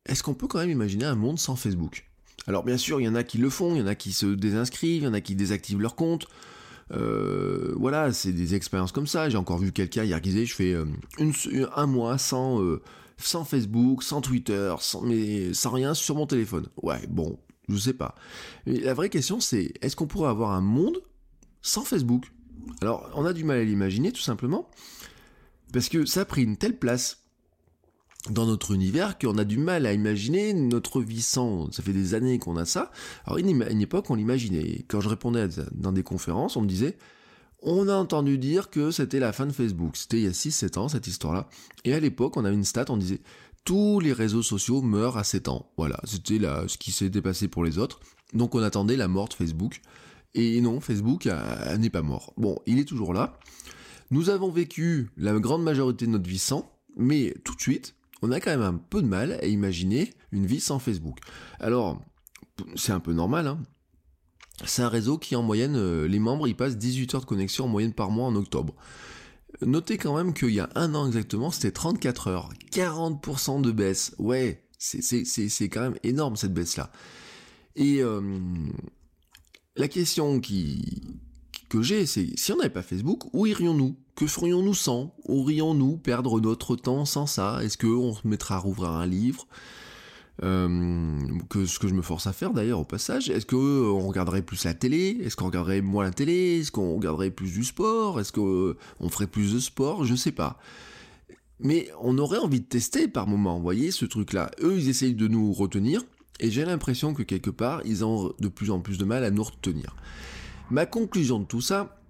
est-ce 0.07 0.23
qu'on 0.23 0.35
peut 0.35 0.47
quand 0.47 0.59
même 0.59 0.71
imaginer 0.71 1.05
un 1.05 1.15
monde 1.15 1.39
sans 1.39 1.57
Facebook? 1.57 2.09
Alors 2.47 2.65
bien 2.65 2.77
sûr, 2.77 3.01
il 3.01 3.05
y 3.05 3.09
en 3.09 3.15
a 3.15 3.23
qui 3.23 3.39
le 3.39 3.49
font, 3.49 3.75
il 3.75 3.79
y 3.79 3.83
en 3.83 3.87
a 3.87 3.95
qui 3.95 4.13
se 4.13 4.27
désinscrivent, 4.27 5.03
il 5.03 5.07
y 5.07 5.09
en 5.09 5.15
a 5.15 5.21
qui 5.21 5.35
désactivent 5.35 5.81
leur 5.81 5.97
compte, 5.97 6.27
euh, 6.93 7.75
voilà, 7.77 8.13
c'est 8.13 8.33
des 8.33 8.55
expériences 8.55 8.93
comme 8.93 9.07
ça. 9.07 9.29
J'ai 9.29 9.37
encore 9.37 9.59
vu 9.59 9.73
quelqu'un 9.73 10.05
hier 10.05 10.21
qui 10.21 10.31
disait 10.31 10.47
je 10.47 10.55
fais 10.55 10.73
euh, 10.75 10.87
un 11.75 11.87
mois 11.87 12.19
sans, 12.19 12.63
euh, 12.63 12.83
sans 13.17 13.45
Facebook, 13.45 14.03
sans 14.03 14.21
Twitter, 14.21 14.75
sans, 14.81 15.03
mais 15.03 15.55
sans 15.55 15.71
rien 15.71 15.95
sur 15.95 16.17
mon 16.17 16.27
téléphone. 16.27 16.67
Ouais, 16.83 17.07
bon, 17.09 17.39
je 17.69 17.77
sais 17.77 17.95
pas. 17.95 18.15
Mais 18.67 18.79
la 18.81 18.95
vraie 18.95 19.11
question 19.11 19.41
c'est 19.41 19.73
est-ce 19.81 19.97
qu'on 19.97 20.07
pourrait 20.07 20.31
avoir 20.31 20.53
un 20.53 20.61
monde 20.61 21.01
sans 21.63 21.85
Facebook? 21.85 22.31
Alors, 22.81 23.11
on 23.15 23.25
a 23.25 23.33
du 23.33 23.45
mal 23.45 23.59
à 23.59 23.65
l'imaginer 23.65 24.13
tout 24.13 24.23
simplement 24.23 24.69
parce 25.73 25.89
que 25.89 26.07
ça 26.07 26.21
a 26.21 26.25
pris 26.25 26.45
une 26.45 26.57
telle 26.57 26.79
place 26.79 27.24
dans 28.31 28.47
notre 28.47 28.73
univers 28.73 29.19
qu'on 29.19 29.37
a 29.37 29.45
du 29.45 29.59
mal 29.59 29.85
à 29.87 29.93
imaginer 29.93 30.55
notre 30.55 31.01
vie 31.03 31.23
sans. 31.23 31.71
Ça 31.73 31.83
fait 31.83 31.93
des 31.93 32.15
années 32.15 32.39
qu'on 32.39 32.57
a 32.57 32.65
ça. 32.65 32.91
Alors, 33.27 33.39
à 33.39 33.41
une 33.41 33.81
époque, 33.81 34.11
on 34.11 34.15
l'imaginait. 34.15 34.85
Quand 34.89 35.01
je 35.01 35.09
répondais 35.09 35.49
dans 35.73 35.93
des 35.93 36.03
conférences, 36.03 36.57
on 36.57 36.63
me 36.63 36.67
disait, 36.67 36.97
on 37.61 37.89
a 37.89 37.95
entendu 37.95 38.39
dire 38.39 38.71
que 38.71 38.91
c'était 38.91 39.21
la 39.21 39.33
fin 39.33 39.47
de 39.47 39.53
Facebook. 39.53 39.97
C'était 39.97 40.19
il 40.19 40.25
y 40.25 40.27
a 40.27 40.31
6-7 40.31 40.79
ans, 40.79 40.89
cette 40.89 41.07
histoire-là. 41.07 41.49
Et 41.85 41.93
à 41.93 42.01
l'époque, 42.01 42.37
on 42.37 42.45
avait 42.45 42.55
une 42.55 42.65
stat, 42.65 42.87
on 42.89 42.97
disait, 42.97 43.21
tous 43.65 44.01
les 44.01 44.13
réseaux 44.13 44.43
sociaux 44.43 44.83
meurent 44.83 45.17
à 45.17 45.25
7 45.25 45.49
ans. 45.49 45.71
Voilà, 45.77 46.01
c'était 46.05 46.39
ce 46.67 46.77
qui 46.79 46.93
s'était 46.93 47.23
passé 47.23 47.49
pour 47.49 47.65
les 47.65 47.79
autres. 47.79 48.01
Donc 48.33 48.55
on 48.55 48.63
attendait 48.63 48.97
la 48.97 49.09
mort 49.09 49.29
de 49.29 49.35
Facebook. 49.35 49.81
Et 50.35 50.61
non, 50.61 50.81
Facebook 50.81 51.29
n'est 51.79 51.91
pas 51.91 52.03
mort. 52.03 52.35
Bon, 52.37 52.59
il 52.67 52.79
est 52.79 52.85
toujours 52.85 53.15
là. 53.15 53.39
Nous 54.11 54.29
avons 54.31 54.51
vécu 54.51 55.09
la 55.17 55.33
grande 55.39 55.63
majorité 55.63 56.07
de 56.07 56.11
notre 56.11 56.29
vie 56.29 56.39
sans, 56.39 56.71
mais 56.97 57.35
tout 57.45 57.55
de 57.55 57.61
suite, 57.61 57.95
on 58.23 58.31
a 58.31 58.41
quand 58.41 58.51
même 58.51 58.63
un 58.63 58.75
peu 58.75 59.03
de 59.03 59.07
mal 59.07 59.33
à 59.43 59.47
imaginer 59.47 60.13
une 60.33 60.47
vie 60.47 60.61
sans 60.61 60.79
Facebook. 60.79 61.19
Alors, 61.61 62.01
c'est 62.77 62.93
un 62.93 63.01
peu 63.01 63.13
normal, 63.13 63.47
hein. 63.47 63.59
c'est 64.65 64.83
un 64.83 64.89
réseau 64.89 65.19
qui 65.19 65.37
en 65.37 65.43
moyenne, 65.43 65.77
euh, 65.77 66.07
les 66.07 66.19
membres, 66.19 66.49
ils 66.49 66.57
passent 66.57 66.77
18 66.77 67.15
heures 67.15 67.21
de 67.21 67.27
connexion 67.27 67.65
en 67.65 67.69
moyenne 67.69 67.93
par 67.93 68.11
mois 68.11 68.27
en 68.27 68.37
octobre. 68.37 68.75
Notez 69.61 69.99
quand 69.99 70.17
même 70.17 70.35
qu'il 70.35 70.51
y 70.51 70.61
a 70.61 70.69
un 70.75 70.95
an 70.95 71.07
exactement, 71.07 71.51
c'était 71.51 71.73
34 71.73 72.29
heures. 72.29 72.49
40% 72.73 73.61
de 73.61 73.71
baisse. 73.71 74.15
Ouais, 74.19 74.65
c'est 74.79 75.69
quand 75.69 75.81
même 75.81 75.99
énorme 76.03 76.37
cette 76.37 76.53
baisse-là. 76.53 76.91
Et 77.77 78.03
euh, 78.03 78.21
la 79.77 79.89
question 79.89 80.41
qui, 80.41 81.03
j'ai, 81.83 82.07
c'est 82.07 82.29
si 82.37 82.53
on 82.53 82.57
n'avait 82.57 82.71
pas 82.71 82.83
Facebook, 82.83 83.25
où 83.33 83.47
irions-nous? 83.47 83.97
Que 84.15 84.27
ferions-nous 84.27 84.75
sans? 84.75 85.15
Aurions-nous 85.25 85.97
perdre 85.97 86.41
notre 86.41 86.77
temps 86.77 87.05
sans 87.05 87.27
ça? 87.27 87.61
Est-ce 87.63 87.79
qu'on 87.79 88.15
se 88.15 88.27
mettra 88.27 88.57
à 88.57 88.59
rouvrir 88.59 88.91
un 88.91 89.07
livre? 89.07 89.47
Euh, 90.43 91.17
que 91.49 91.65
ce 91.65 91.79
que 91.79 91.87
je 91.87 91.95
me 91.95 92.03
force 92.03 92.27
à 92.27 92.33
faire 92.33 92.53
d'ailleurs 92.53 92.81
au 92.81 92.85
passage. 92.85 93.31
Est-ce 93.31 93.47
que 93.47 93.55
euh, 93.55 93.93
on 93.93 94.09
regarderait 94.09 94.43
plus 94.43 94.65
la 94.65 94.75
télé? 94.75 95.19
Est-ce 95.23 95.37
qu'on 95.37 95.47
regarderait 95.47 95.81
moins 95.81 96.03
la 96.03 96.11
télé? 96.11 96.59
Est-ce 96.61 96.73
qu'on 96.73 96.97
regarderait 96.97 97.31
plus 97.31 97.53
du 97.53 97.63
sport? 97.63 98.19
Est-ce 98.19 98.33
qu'on 98.33 99.09
ferait 99.11 99.29
plus 99.29 99.55
de 99.55 99.61
sport? 99.61 100.05
Je 100.05 100.17
sais 100.17 100.33
pas. 100.33 100.59
Mais 101.61 101.89
on 102.01 102.19
aurait 102.19 102.39
envie 102.39 102.61
de 102.61 102.67
tester 102.67 103.07
par 103.07 103.29
moment, 103.29 103.57
vous 103.57 103.63
voyez, 103.63 103.93
ce 103.93 104.05
truc-là. 104.05 104.51
Eux, 104.61 104.77
ils 104.77 104.89
essayent 104.89 105.15
de 105.15 105.29
nous 105.29 105.53
retenir, 105.53 106.03
et 106.41 106.51
j'ai 106.51 106.65
l'impression 106.65 107.15
que 107.15 107.23
quelque 107.23 107.51
part, 107.51 107.81
ils 107.85 108.05
ont 108.05 108.33
de 108.41 108.49
plus 108.49 108.73
en 108.73 108.81
plus 108.81 108.99
de 108.99 109.05
mal 109.05 109.23
à 109.23 109.31
nous 109.31 109.45
retenir. 109.45 109.95
Ma 110.71 110.87
conclusion 110.87 111.41
de 111.41 111.45
tout 111.45 111.61
ça, 111.61 112.01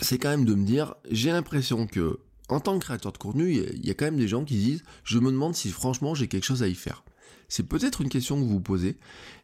c'est 0.00 0.18
quand 0.18 0.30
même 0.30 0.44
de 0.44 0.54
me 0.54 0.64
dire, 0.64 0.94
j'ai 1.10 1.32
l'impression 1.32 1.86
que, 1.86 2.20
en 2.48 2.60
tant 2.60 2.78
que 2.78 2.84
créateur 2.84 3.12
de 3.12 3.18
contenu, 3.18 3.52
il 3.52 3.86
y 3.86 3.90
a 3.90 3.94
quand 3.94 4.04
même 4.04 4.18
des 4.18 4.28
gens 4.28 4.44
qui 4.44 4.56
disent, 4.56 4.82
je 5.04 5.18
me 5.18 5.30
demande 5.30 5.54
si 5.54 5.70
franchement 5.70 6.14
j'ai 6.14 6.28
quelque 6.28 6.44
chose 6.44 6.62
à 6.62 6.68
y 6.68 6.74
faire. 6.74 7.04
C'est 7.48 7.66
peut-être 7.66 8.02
une 8.02 8.10
question 8.10 8.36
que 8.36 8.42
vous 8.42 8.50
vous 8.50 8.60
posez. 8.60 8.98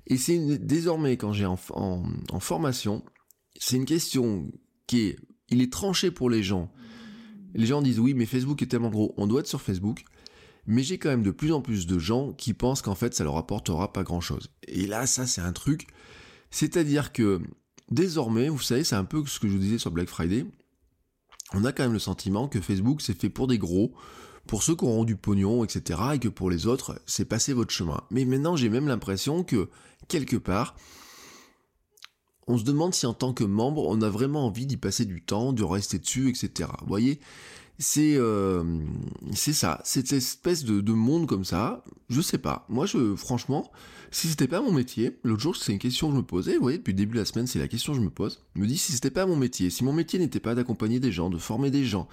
Et 0.06 0.18
c'est 0.18 0.38
désormais, 0.58 1.16
quand 1.16 1.32
j'ai 1.32 1.46
en, 1.46 1.56
formation, 2.38 3.02
c'est 3.58 3.76
une 3.76 3.86
question 3.86 4.50
qui 4.86 5.06
est, 5.06 5.18
il 5.48 5.62
est 5.62 5.72
tranché 5.72 6.10
pour 6.10 6.28
les 6.28 6.42
gens. 6.42 6.70
Les 7.54 7.66
gens 7.66 7.80
disent 7.80 8.00
oui, 8.00 8.12
mais 8.14 8.26
Facebook 8.26 8.60
est 8.62 8.66
tellement 8.66 8.90
gros, 8.90 9.14
on 9.16 9.26
doit 9.26 9.40
être 9.40 9.46
sur 9.46 9.62
Facebook. 9.62 10.04
Mais 10.66 10.82
j'ai 10.82 10.98
quand 10.98 11.10
même 11.10 11.22
de 11.22 11.30
plus 11.30 11.52
en 11.52 11.60
plus 11.60 11.86
de 11.86 11.98
gens 11.98 12.32
qui 12.32 12.54
pensent 12.54 12.82
qu'en 12.82 12.94
fait 12.94 13.14
ça 13.14 13.24
leur 13.24 13.36
apportera 13.36 13.92
pas 13.92 14.02
grand 14.02 14.20
chose. 14.20 14.50
Et 14.66 14.86
là, 14.86 15.06
ça 15.06 15.26
c'est 15.26 15.40
un 15.40 15.52
truc. 15.52 15.86
C'est-à-dire 16.50 17.12
que 17.12 17.40
désormais, 17.90 18.48
vous 18.48 18.60
savez, 18.60 18.84
c'est 18.84 18.96
un 18.96 19.04
peu 19.04 19.24
ce 19.26 19.38
que 19.38 19.48
je 19.48 19.52
vous 19.52 19.58
disais 19.58 19.78
sur 19.78 19.90
Black 19.90 20.08
Friday. 20.08 20.46
On 21.52 21.64
a 21.64 21.72
quand 21.72 21.84
même 21.84 21.92
le 21.92 21.98
sentiment 21.98 22.48
que 22.48 22.60
Facebook 22.60 23.00
c'est 23.00 23.18
fait 23.18 23.30
pour 23.30 23.46
des 23.46 23.58
gros, 23.58 23.94
pour 24.46 24.62
ceux 24.62 24.74
qui 24.74 24.84
auront 24.84 25.04
du 25.04 25.16
pognon, 25.16 25.64
etc. 25.64 26.00
Et 26.14 26.18
que 26.18 26.28
pour 26.28 26.50
les 26.50 26.66
autres, 26.66 27.00
c'est 27.06 27.24
passer 27.24 27.52
votre 27.52 27.70
chemin. 27.70 28.02
Mais 28.10 28.24
maintenant, 28.24 28.56
j'ai 28.56 28.68
même 28.68 28.88
l'impression 28.88 29.44
que, 29.44 29.68
quelque 30.08 30.36
part, 30.36 30.74
on 32.46 32.58
se 32.58 32.64
demande 32.64 32.94
si 32.94 33.06
en 33.06 33.14
tant 33.14 33.32
que 33.32 33.44
membre, 33.44 33.86
on 33.86 34.02
a 34.02 34.08
vraiment 34.08 34.46
envie 34.46 34.66
d'y 34.66 34.76
passer 34.76 35.04
du 35.04 35.22
temps, 35.22 35.52
de 35.52 35.64
rester 35.64 35.98
dessus, 35.98 36.28
etc. 36.28 36.70
Vous 36.80 36.88
voyez 36.88 37.20
c'est 37.78 38.14
euh, 38.16 38.62
c'est 39.32 39.52
ça, 39.52 39.80
cette 39.84 40.12
espèce 40.12 40.64
de, 40.64 40.80
de, 40.80 40.92
monde 40.92 41.26
comme 41.26 41.44
ça, 41.44 41.82
je 42.08 42.20
sais 42.20 42.38
pas. 42.38 42.66
Moi, 42.68 42.86
je 42.86 43.16
franchement, 43.16 43.70
si 44.12 44.28
c'était 44.28 44.46
pas 44.46 44.60
mon 44.60 44.70
métier, 44.70 45.18
l'autre 45.24 45.42
jour, 45.42 45.56
c'est 45.56 45.72
une 45.72 45.80
question 45.80 46.08
que 46.08 46.12
je 46.14 46.18
me 46.18 46.24
posais, 46.24 46.54
vous 46.54 46.62
voyez, 46.62 46.78
depuis 46.78 46.92
le 46.92 46.98
début 46.98 47.14
de 47.14 47.18
la 47.18 47.24
semaine, 47.24 47.48
c'est 47.48 47.58
la 47.58 47.66
question 47.66 47.92
que 47.92 47.98
je 47.98 48.04
me 48.04 48.10
pose. 48.10 48.44
Je 48.54 48.60
me 48.60 48.66
dis, 48.66 48.78
si 48.78 48.92
c'était 48.92 49.10
pas 49.10 49.26
mon 49.26 49.36
métier, 49.36 49.70
si 49.70 49.82
mon 49.82 49.92
métier 49.92 50.20
n'était 50.20 50.40
pas 50.40 50.54
d'accompagner 50.54 51.00
des 51.00 51.10
gens, 51.10 51.30
de 51.30 51.38
former 51.38 51.72
des 51.72 51.84
gens, 51.84 52.08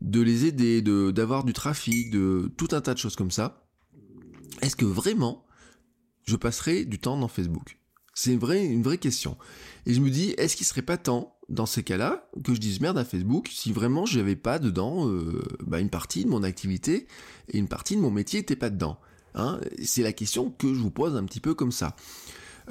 de 0.00 0.20
les 0.20 0.46
aider, 0.46 0.82
de 0.82 1.10
d'avoir 1.10 1.44
du 1.44 1.52
trafic, 1.52 2.10
de 2.10 2.50
tout 2.56 2.68
un 2.72 2.80
tas 2.80 2.94
de 2.94 2.98
choses 2.98 3.16
comme 3.16 3.30
ça. 3.30 3.66
Est-ce 4.60 4.76
que 4.76 4.84
vraiment 4.84 5.44
je 6.24 6.36
passerai 6.36 6.84
du 6.84 7.00
temps 7.00 7.16
dans 7.16 7.28
Facebook? 7.28 7.78
C'est 8.14 8.32
une 8.32 8.38
vraie, 8.82 8.98
question. 8.98 9.36
Et 9.86 9.94
je 9.94 10.00
me 10.00 10.10
dis, 10.10 10.30
est-ce 10.36 10.56
qu'il 10.56 10.66
serait 10.66 10.82
pas 10.82 10.98
temps, 10.98 11.36
dans 11.48 11.66
ces 11.66 11.82
cas-là, 11.82 12.28
que 12.44 12.54
je 12.54 12.60
dise 12.60 12.80
merde 12.80 12.98
à 12.98 13.04
Facebook 13.04 13.48
si 13.50 13.72
vraiment 13.72 14.04
je 14.06 14.18
n'avais 14.18 14.36
pas 14.36 14.58
dedans 14.58 15.08
euh, 15.08 15.42
bah, 15.66 15.80
une 15.80 15.90
partie 15.90 16.24
de 16.24 16.30
mon 16.30 16.42
activité 16.42 17.06
et 17.48 17.58
une 17.58 17.68
partie 17.68 17.96
de 17.96 18.00
mon 18.00 18.10
métier 18.10 18.40
n'était 18.40 18.56
pas 18.56 18.70
dedans 18.70 18.98
hein? 19.34 19.60
C'est 19.82 20.02
la 20.02 20.12
question 20.12 20.50
que 20.50 20.68
je 20.68 20.78
vous 20.78 20.90
pose 20.90 21.16
un 21.16 21.24
petit 21.24 21.40
peu 21.40 21.54
comme 21.54 21.72
ça. 21.72 21.96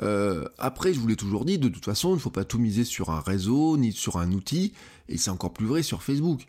Euh, 0.02 0.48
après, 0.58 0.94
je 0.94 1.00
vous 1.00 1.08
l'ai 1.08 1.16
toujours 1.16 1.46
dit, 1.46 1.58
de 1.58 1.70
toute 1.70 1.86
façon, 1.86 2.10
il 2.12 2.16
ne 2.16 2.20
faut 2.20 2.30
pas 2.30 2.46
tout 2.46 2.60
miser 2.60 2.84
sur 2.84 3.10
un 3.10 3.20
réseau 3.20 3.78
ni 3.78 3.92
sur 3.92 4.18
un 4.18 4.32
outil, 4.32 4.74
et 5.10 5.18
c'est 5.18 5.32
encore 5.32 5.54
plus 5.54 5.66
vrai 5.66 5.84
sur 5.84 6.04
Facebook. 6.04 6.46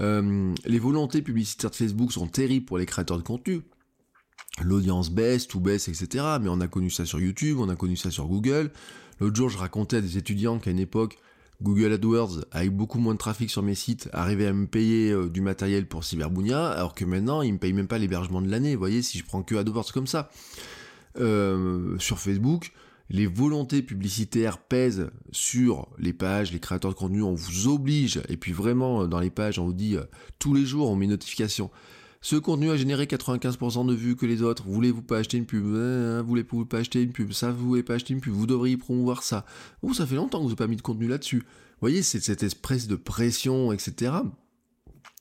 Euh, 0.00 0.54
les 0.64 0.78
volontés 0.78 1.22
publicitaires 1.22 1.70
de 1.70 1.76
Facebook 1.76 2.12
sont 2.12 2.26
terribles 2.26 2.64
pour 2.64 2.78
les 2.78 2.86
créateurs 2.86 3.18
de 3.18 3.22
contenu. 3.22 3.62
L'audience 4.62 5.10
baisse, 5.10 5.46
tout 5.46 5.60
baisse, 5.60 5.88
etc. 5.88 6.24
Mais 6.40 6.48
on 6.48 6.60
a 6.60 6.68
connu 6.68 6.90
ça 6.90 7.06
sur 7.06 7.20
YouTube, 7.20 7.58
on 7.60 7.68
a 7.68 7.76
connu 7.76 7.96
ça 7.96 8.10
sur 8.10 8.26
Google. 8.26 8.70
L'autre 9.20 9.36
jour, 9.36 9.48
je 9.48 9.58
racontais 9.58 9.96
à 9.96 10.00
des 10.00 10.18
étudiants 10.18 10.58
qu'à 10.58 10.70
une 10.70 10.78
époque, 10.78 11.18
Google 11.62 11.92
AdWords, 11.92 12.44
avec 12.52 12.74
beaucoup 12.74 12.98
moins 12.98 13.12
de 13.12 13.18
trafic 13.18 13.50
sur 13.50 13.62
mes 13.62 13.74
sites, 13.74 14.08
arrivait 14.12 14.46
à 14.46 14.52
me 14.52 14.66
payer 14.66 15.10
euh, 15.10 15.28
du 15.28 15.40
matériel 15.42 15.86
pour 15.86 16.04
Cyberbounia, 16.04 16.68
alors 16.68 16.94
que 16.94 17.04
maintenant, 17.04 17.42
il 17.42 17.52
me 17.52 17.58
paye 17.58 17.72
même 17.72 17.86
pas 17.86 17.98
l'hébergement 17.98 18.40
de 18.40 18.50
l'année. 18.50 18.74
Vous 18.74 18.80
voyez, 18.80 19.02
si 19.02 19.18
je 19.18 19.24
prends 19.24 19.42
que 19.42 19.54
AdWords 19.54 19.92
comme 19.92 20.06
ça. 20.06 20.30
Euh, 21.18 21.98
sur 21.98 22.18
Facebook, 22.18 22.72
les 23.10 23.26
volontés 23.26 23.82
publicitaires 23.82 24.58
pèsent 24.58 25.10
sur 25.32 25.88
les 25.98 26.12
pages, 26.12 26.52
les 26.52 26.60
créateurs 26.60 26.92
de 26.92 26.96
contenu, 26.96 27.22
on 27.22 27.34
vous 27.34 27.68
oblige, 27.68 28.22
et 28.28 28.36
puis 28.36 28.52
vraiment 28.52 29.06
dans 29.06 29.20
les 29.20 29.30
pages, 29.30 29.58
on 29.58 29.66
vous 29.66 29.72
dit 29.74 29.96
euh, 29.96 30.04
tous 30.38 30.54
les 30.54 30.64
jours, 30.64 30.88
on 30.88 30.96
met 30.96 31.06
une 31.06 31.10
notification. 31.10 31.70
Ce 32.22 32.36
contenu 32.36 32.70
a 32.70 32.76
généré 32.76 33.06
95% 33.06 33.86
de 33.86 33.94
vues 33.94 34.14
que 34.14 34.26
les 34.26 34.42
autres. 34.42 34.64
Voulez-vous 34.66 35.00
pas 35.00 35.18
acheter 35.18 35.38
une 35.38 35.46
pub? 35.46 35.64
Hein, 35.74 36.22
Voulez-vous 36.22 36.66
pas 36.66 36.78
acheter 36.78 37.02
une 37.02 37.12
pub? 37.12 37.32
Ça, 37.32 37.50
vous 37.50 37.66
voulez 37.66 37.82
pas 37.82 37.94
acheter 37.94 38.12
une 38.12 38.20
pub? 38.20 38.34
Vous 38.34 38.46
devriez 38.46 38.76
promouvoir 38.76 39.22
ça. 39.22 39.46
Oh, 39.80 39.94
ça 39.94 40.06
fait 40.06 40.16
longtemps 40.16 40.38
que 40.38 40.42
vous 40.42 40.48
n'avez 40.50 40.56
pas 40.56 40.66
mis 40.66 40.76
de 40.76 40.82
contenu 40.82 41.08
là-dessus. 41.08 41.38
Vous 41.38 41.80
voyez, 41.80 42.02
c'est 42.02 42.20
cette 42.20 42.42
espèce 42.42 42.88
de 42.88 42.96
pression, 42.96 43.72
etc. 43.72 44.12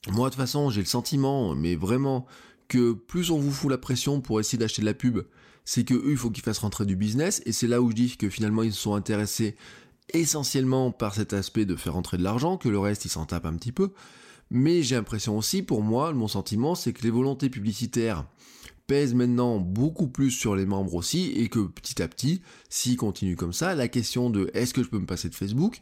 Moi, 0.10 0.28
de 0.28 0.34
toute 0.34 0.42
façon, 0.42 0.70
j'ai 0.70 0.82
le 0.82 0.88
sentiment, 0.88 1.56
mais 1.56 1.78
vraiment, 1.78 2.26
que 2.68 2.92
plus 2.92 3.32
on 3.32 3.40
vous 3.40 3.52
fout 3.52 3.72
la 3.72 3.78
pression 3.78 4.20
pour 4.20 4.42
essayer 4.42 4.58
d'acheter 4.58 4.82
de 4.82 4.86
la 4.86 4.94
pub, 4.94 5.20
c'est 5.64 5.86
que 5.86 5.94
eux, 5.94 6.12
il 6.12 6.18
faut 6.18 6.30
qu'ils 6.30 6.44
fassent 6.44 6.60
rentrer 6.60 6.86
du 6.86 6.98
business, 6.98 7.42
et 7.46 7.54
c'est 7.54 7.68
là 7.68 7.82
où 7.82 7.92
je 7.92 7.96
dis 7.96 8.18
que 8.18 8.30
finalement 8.30 8.64
ils 8.64 8.74
se 8.74 8.82
sont 8.82 8.96
intéressés 8.96 9.56
essentiellement 10.14 10.92
par 10.92 11.14
cet 11.14 11.34
aspect 11.34 11.66
de 11.66 11.76
faire 11.76 11.94
rentrer 11.94 12.18
de 12.18 12.24
l'argent, 12.24 12.58
que 12.58 12.68
le 12.68 12.80
reste 12.80 13.06
ils 13.06 13.10
s'en 13.10 13.26
tapent 13.26 13.46
un 13.46 13.56
petit 13.56 13.72
peu. 13.72 13.92
Mais 14.52 14.82
j'ai 14.82 14.96
l'impression 14.96 15.38
aussi, 15.38 15.62
pour 15.62 15.84
moi, 15.84 16.12
mon 16.14 16.28
sentiment, 16.28 16.76
c'est 16.76 16.94
que 16.94 17.04
les 17.04 17.12
volontés 17.12 17.50
publicitaires 17.50 18.26
pèsent 18.88 19.14
maintenant 19.14 19.60
beaucoup 19.60 20.08
plus 20.08 20.32
sur 20.32 20.56
les 20.56 20.66
membres 20.66 20.96
aussi, 20.96 21.32
et 21.36 21.50
que 21.50 21.60
petit 21.60 22.02
à 22.02 22.08
petit, 22.08 22.42
s'ils 22.70 22.98
continuent 22.98 23.36
comme 23.36 23.54
ça, 23.54 23.76
la 23.76 23.88
question 23.88 24.32
de 24.32 24.50
est-ce 24.56 24.74
que 24.74 24.84
je 24.84 24.90
peux 24.90 25.00
me 25.00 25.06
passer 25.06 25.30
de 25.30 25.36
Facebook? 25.36 25.80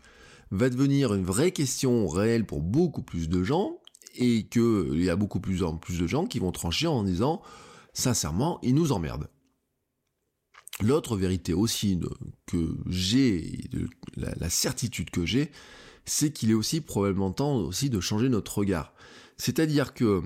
va 0.49 0.69
devenir 0.69 1.13
une 1.13 1.25
vraie 1.25 1.51
question 1.51 2.07
réelle 2.07 2.45
pour 2.45 2.61
beaucoup 2.61 3.01
plus 3.01 3.27
de 3.27 3.43
gens, 3.43 3.79
et 4.15 4.47
qu'il 4.47 5.03
y 5.03 5.09
a 5.09 5.15
beaucoup 5.15 5.39
plus 5.39 5.63
en 5.63 5.77
plus 5.77 5.99
de 5.99 6.07
gens 6.07 6.25
qui 6.25 6.39
vont 6.39 6.51
trancher 6.51 6.87
en 6.87 7.03
disant 7.03 7.41
sincèrement, 7.93 8.59
ils 8.63 8.75
nous 8.75 8.91
emmerdent. 8.91 9.29
L'autre 10.81 11.17
vérité 11.17 11.53
aussi 11.53 11.99
que 12.45 12.77
j'ai, 12.87 13.69
la, 14.15 14.33
la 14.35 14.49
certitude 14.49 15.09
que 15.09 15.25
j'ai, 15.25 15.51
c'est 16.07 16.31
qu'il 16.31 16.49
est 16.49 16.55
aussi 16.55 16.81
probablement 16.81 17.31
temps 17.31 17.57
aussi 17.57 17.89
de 17.89 17.99
changer 17.99 18.29
notre 18.29 18.57
regard. 18.57 18.93
C'est-à-dire 19.37 19.93
que, 19.93 20.23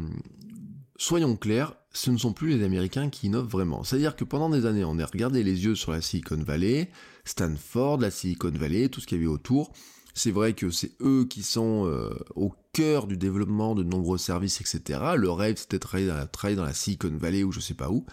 soyons 0.96 1.36
clairs, 1.36 1.74
ce 1.92 2.12
ne 2.12 2.18
sont 2.18 2.32
plus 2.32 2.56
les 2.56 2.64
Américains 2.64 3.10
qui 3.10 3.28
innovent 3.28 3.50
vraiment. 3.50 3.84
C'est-à-dire 3.84 4.16
que 4.16 4.24
pendant 4.24 4.50
des 4.50 4.66
années, 4.66 4.86
on 4.86 5.00
a 5.00 5.06
regardé 5.06 5.44
les 5.44 5.66
yeux 5.66 5.76
sur 5.76 5.92
la 5.92 6.02
Silicon 6.02 6.42
Valley, 6.42 6.90
Stanford, 7.26 8.00
la 8.00 8.12
Silicon 8.12 8.52
Valley, 8.52 8.88
tout 8.88 9.02
ce 9.02 9.08
qu'il 9.08 9.18
y 9.18 9.22
avait 9.22 9.30
autour. 9.30 9.74
C'est 10.14 10.32
vrai 10.32 10.54
que 10.54 10.70
c'est 10.70 10.92
eux 11.02 11.26
qui 11.30 11.42
sont 11.42 11.88
euh, 11.88 12.14
au 12.36 12.54
cœur 12.74 13.08
du 13.08 13.18
développement 13.18 13.76
de 13.76 13.84
nombreux 13.84 14.18
services, 14.18 14.62
etc. 14.62 15.00
Le 15.18 15.32
rêve, 15.32 15.58
c'était 15.58 15.78
de 15.78 16.26
travailler 16.28 16.56
dans 16.56 16.66
la 16.66 16.74
Silicon 16.74 17.16
Valley 17.18 17.44
ou 17.44 17.52
je 17.52 17.60
sais 17.60 17.74
pas 17.74 17.90
où. 17.90 18.06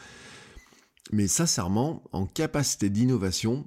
Mais 1.13 1.29
sincèrement, 1.29 2.03
en 2.13 2.27
capacité 2.27 2.91
d'innovation, 2.91 3.67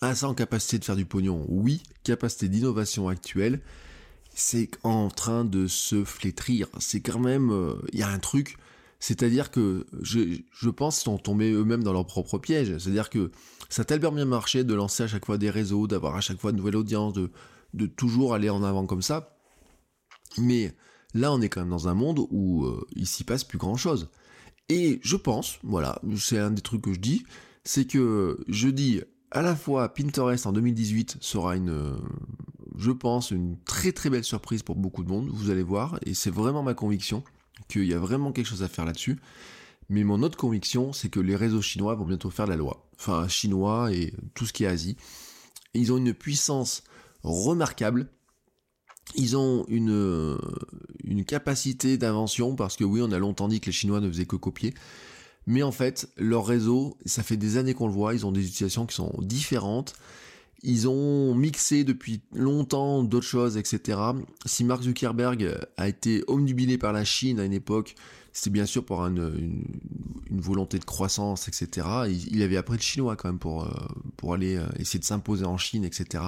ah 0.00 0.14
ça 0.14 0.28
en 0.28 0.34
capacité 0.34 0.78
de 0.78 0.84
faire 0.84 0.96
du 0.96 1.04
pognon, 1.04 1.44
oui, 1.48 1.82
capacité 2.04 2.48
d'innovation 2.48 3.08
actuelle, 3.08 3.60
c'est 4.34 4.70
en 4.84 5.08
train 5.08 5.44
de 5.44 5.66
se 5.66 6.04
flétrir. 6.04 6.68
C'est 6.78 7.00
quand 7.00 7.18
même, 7.18 7.48
il 7.48 7.98
euh, 7.98 7.98
y 7.98 8.02
a 8.02 8.08
un 8.08 8.18
truc, 8.20 8.56
c'est-à-dire 9.00 9.50
que 9.50 9.86
je, 10.00 10.38
je 10.52 10.70
pense 10.70 11.00
sont 11.00 11.18
tombés 11.18 11.52
eux-mêmes 11.52 11.82
dans 11.82 11.92
leur 11.92 12.06
propre 12.06 12.38
piège. 12.38 12.78
C'est-à-dire 12.78 13.10
que 13.10 13.32
ça 13.68 13.82
a 13.82 13.84
tellement 13.84 14.12
bien 14.12 14.24
marché 14.24 14.64
de 14.64 14.74
lancer 14.74 15.02
à 15.02 15.08
chaque 15.08 15.26
fois 15.26 15.38
des 15.38 15.50
réseaux, 15.50 15.86
d'avoir 15.86 16.14
à 16.14 16.20
chaque 16.20 16.40
fois 16.40 16.52
de 16.52 16.56
nouvelles 16.56 16.76
audiences, 16.76 17.12
de, 17.14 17.30
de 17.74 17.86
toujours 17.86 18.34
aller 18.34 18.50
en 18.50 18.62
avant 18.62 18.86
comme 18.86 19.02
ça. 19.02 19.36
Mais 20.36 20.72
là, 21.14 21.32
on 21.32 21.40
est 21.40 21.48
quand 21.48 21.60
même 21.60 21.70
dans 21.70 21.88
un 21.88 21.94
monde 21.94 22.20
où 22.30 22.64
euh, 22.64 22.86
il 22.94 23.06
s'y 23.06 23.24
passe 23.24 23.44
plus 23.44 23.58
grand-chose. 23.58 24.08
Et 24.68 25.00
je 25.02 25.16
pense, 25.16 25.58
voilà, 25.62 26.00
c'est 26.16 26.38
un 26.38 26.50
des 26.50 26.62
trucs 26.62 26.82
que 26.82 26.92
je 26.92 27.00
dis, 27.00 27.24
c'est 27.64 27.86
que 27.86 28.44
je 28.48 28.68
dis 28.68 29.02
à 29.30 29.42
la 29.42 29.54
fois 29.54 29.92
Pinterest 29.92 30.46
en 30.46 30.52
2018 30.52 31.18
sera 31.20 31.56
une, 31.56 31.70
euh, 31.70 31.96
je 32.76 32.90
pense, 32.90 33.30
une 33.30 33.58
très 33.64 33.92
très 33.92 34.10
belle 34.10 34.24
surprise 34.24 34.62
pour 34.62 34.76
beaucoup 34.76 35.04
de 35.04 35.08
monde, 35.08 35.28
vous 35.32 35.50
allez 35.50 35.62
voir, 35.62 35.98
et 36.04 36.14
c'est 36.14 36.30
vraiment 36.30 36.62
ma 36.62 36.74
conviction 36.74 37.22
qu'il 37.68 37.84
y 37.84 37.94
a 37.94 37.98
vraiment 37.98 38.32
quelque 38.32 38.46
chose 38.46 38.62
à 38.62 38.68
faire 38.68 38.84
là-dessus. 38.84 39.18
Mais 39.90 40.04
mon 40.04 40.22
autre 40.22 40.36
conviction, 40.36 40.92
c'est 40.92 41.08
que 41.08 41.20
les 41.20 41.36
réseaux 41.36 41.62
chinois 41.62 41.94
vont 41.94 42.04
bientôt 42.04 42.30
faire 42.30 42.46
la 42.46 42.56
loi. 42.56 42.86
enfin 42.98 43.26
chinois 43.28 43.92
et 43.92 44.12
tout 44.34 44.46
ce 44.46 44.52
qui 44.52 44.64
est 44.64 44.66
Asie. 44.66 44.96
ils 45.74 45.92
ont 45.92 45.96
une 45.96 46.14
puissance 46.14 46.84
remarquable. 47.22 48.08
Ils 49.14 49.36
ont 49.38 49.64
une, 49.68 50.36
une 51.04 51.24
capacité 51.24 51.96
d'invention, 51.96 52.54
parce 52.54 52.76
que 52.76 52.84
oui, 52.84 53.00
on 53.02 53.10
a 53.10 53.18
longtemps 53.18 53.48
dit 53.48 53.60
que 53.60 53.66
les 53.66 53.72
Chinois 53.72 54.00
ne 54.00 54.08
faisaient 54.08 54.26
que 54.26 54.36
copier. 54.36 54.74
Mais 55.48 55.62
en 55.62 55.72
fait, 55.72 56.10
leur 56.18 56.44
réseau, 56.46 56.98
ça 57.06 57.22
fait 57.22 57.38
des 57.38 57.56
années 57.56 57.72
qu'on 57.72 57.86
le 57.86 57.92
voit, 57.94 58.12
ils 58.12 58.26
ont 58.26 58.32
des 58.32 58.42
utilisations 58.46 58.84
qui 58.84 58.94
sont 58.94 59.14
différentes. 59.22 59.94
Ils 60.62 60.88
ont 60.88 61.34
mixé 61.34 61.84
depuis 61.84 62.20
longtemps 62.34 63.02
d'autres 63.02 63.26
choses, 63.26 63.56
etc. 63.56 63.98
Si 64.44 64.62
Mark 64.62 64.82
Zuckerberg 64.82 65.58
a 65.78 65.88
été 65.88 66.22
omnubilé 66.26 66.76
par 66.76 66.92
la 66.92 67.02
Chine 67.02 67.40
à 67.40 67.46
une 67.46 67.54
époque, 67.54 67.94
c'était 68.34 68.50
bien 68.50 68.66
sûr 68.66 68.84
pour 68.84 69.00
une, 69.06 69.64
volonté 70.30 70.78
de 70.78 70.84
croissance, 70.84 71.48
etc. 71.48 71.86
Il, 72.30 72.42
avait 72.42 72.58
appris 72.58 72.76
le 72.76 72.82
chinois 72.82 73.16
quand 73.16 73.30
même 73.30 73.38
pour, 73.38 73.64
euh, 73.64 74.32
aller 74.34 74.56
euh, 74.56 74.66
essayer 74.78 75.00
de 75.00 75.04
s'imposer 75.04 75.46
en 75.46 75.56
Chine, 75.56 75.82
etc. 75.82 76.24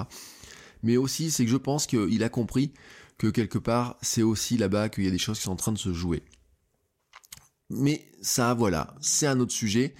Mais 0.81 0.97
aussi, 0.97 1.29
c'est 1.29 1.45
que 1.45 1.51
je 1.51 1.57
pense 1.57 1.85
qu'il 1.85 2.23
a 2.23 2.29
compris 2.29 2.71
que 3.19 3.27
quelque 3.27 3.59
part, 3.59 3.97
c'est 4.01 4.23
aussi 4.23 4.57
là-bas 4.57 4.89
qu'il 4.89 5.03
y 5.03 5.07
a 5.07 5.11
des 5.11 5.19
choses 5.19 5.37
qui 5.37 5.43
sont 5.43 5.51
en 5.51 5.55
train 5.55 5.73
de 5.73 5.77
se 5.77 5.93
jouer. 5.93 6.23
Mais 7.71 8.05
ça, 8.21 8.53
voilà, 8.53 8.95
c'est 9.01 9.27
un 9.27 9.39
autre 9.39 9.53
sujet. 9.53 9.95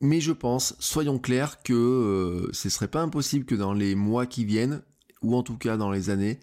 Mais 0.00 0.20
je 0.20 0.32
pense, 0.32 0.74
soyons 0.78 1.18
clairs, 1.18 1.62
que 1.62 1.72
euh, 1.72 2.50
ce 2.52 2.68
serait 2.68 2.88
pas 2.88 3.02
impossible 3.02 3.44
que 3.44 3.54
dans 3.54 3.72
les 3.72 3.94
mois 3.94 4.26
qui 4.26 4.44
viennent, 4.44 4.82
ou 5.22 5.36
en 5.36 5.42
tout 5.42 5.56
cas 5.56 5.76
dans 5.76 5.90
les 5.90 6.10
années, 6.10 6.40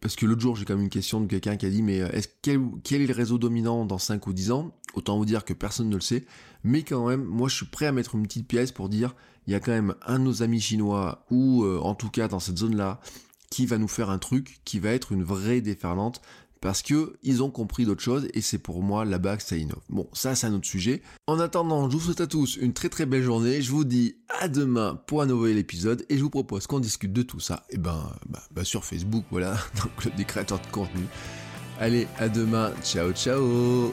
parce 0.00 0.14
que 0.14 0.26
l'autre 0.26 0.40
jour 0.40 0.54
j'ai 0.54 0.64
quand 0.64 0.74
même 0.74 0.84
une 0.84 0.90
question 0.90 1.20
de 1.20 1.26
quelqu'un 1.26 1.56
qui 1.56 1.66
a 1.66 1.70
dit 1.70 1.82
mais 1.82 2.00
euh, 2.00 2.08
est-ce 2.12 2.28
quel, 2.42 3.02
est 3.02 3.06
le 3.06 3.12
réseau 3.12 3.38
dominant 3.38 3.84
dans 3.84 3.98
5 3.98 4.24
ou 4.26 4.32
10 4.32 4.52
ans? 4.52 4.72
Autant 4.94 5.18
vous 5.18 5.24
dire 5.24 5.44
que 5.44 5.52
personne 5.52 5.88
ne 5.88 5.96
le 5.96 6.00
sait, 6.00 6.26
mais 6.62 6.82
quand 6.82 7.08
même, 7.08 7.24
moi 7.24 7.48
je 7.48 7.56
suis 7.56 7.66
prêt 7.66 7.86
à 7.86 7.92
mettre 7.92 8.14
une 8.14 8.22
petite 8.22 8.46
pièce 8.46 8.70
pour 8.70 8.88
dire 8.88 9.16
il 9.46 9.52
y 9.52 9.56
a 9.56 9.60
quand 9.60 9.72
même 9.72 9.94
un 10.06 10.18
de 10.18 10.24
nos 10.24 10.42
amis 10.42 10.60
chinois, 10.60 11.26
ou 11.30 11.64
euh, 11.64 11.78
en 11.80 11.94
tout 11.94 12.10
cas 12.10 12.28
dans 12.28 12.40
cette 12.40 12.58
zone-là, 12.58 13.00
qui 13.50 13.66
va 13.66 13.78
nous 13.78 13.88
faire 13.88 14.10
un 14.10 14.18
truc 14.18 14.60
qui 14.64 14.78
va 14.78 14.90
être 14.90 15.12
une 15.12 15.22
vraie 15.22 15.60
déferlante 15.60 16.20
parce 16.66 16.82
que 16.82 17.16
ils 17.22 17.44
ont 17.44 17.50
compris 17.50 17.84
d'autres 17.84 18.02
choses 18.02 18.26
et 18.34 18.40
c'est 18.40 18.58
pour 18.58 18.82
moi 18.82 19.04
là-bas 19.04 19.36
que 19.36 19.44
ça 19.44 19.56
innove. 19.56 19.78
Bon, 19.88 20.08
ça 20.12 20.34
c'est 20.34 20.48
un 20.48 20.52
autre 20.52 20.66
sujet. 20.66 21.00
En 21.28 21.38
attendant, 21.38 21.88
je 21.88 21.96
vous 21.96 22.02
souhaite 22.02 22.20
à 22.20 22.26
tous 22.26 22.56
une 22.56 22.72
très 22.72 22.88
très 22.88 23.06
belle 23.06 23.22
journée. 23.22 23.62
Je 23.62 23.70
vous 23.70 23.84
dis 23.84 24.16
à 24.40 24.48
demain 24.48 25.00
pour 25.06 25.22
un 25.22 25.26
nouvel 25.26 25.58
épisode 25.58 26.04
et 26.08 26.18
je 26.18 26.22
vous 26.24 26.28
propose 26.28 26.66
qu'on 26.66 26.80
discute 26.80 27.12
de 27.12 27.22
tout 27.22 27.38
ça. 27.38 27.62
Et 27.70 27.74
eh 27.74 27.78
ben, 27.78 28.10
bah, 28.50 28.64
sur 28.64 28.84
Facebook, 28.84 29.22
voilà, 29.30 29.52
donc 29.76 30.04
le 30.04 30.10
des 30.16 30.24
créateurs 30.24 30.58
de 30.58 30.66
contenu. 30.72 31.04
Allez, 31.78 32.08
à 32.18 32.28
demain. 32.28 32.72
Ciao, 32.82 33.12
ciao. 33.12 33.92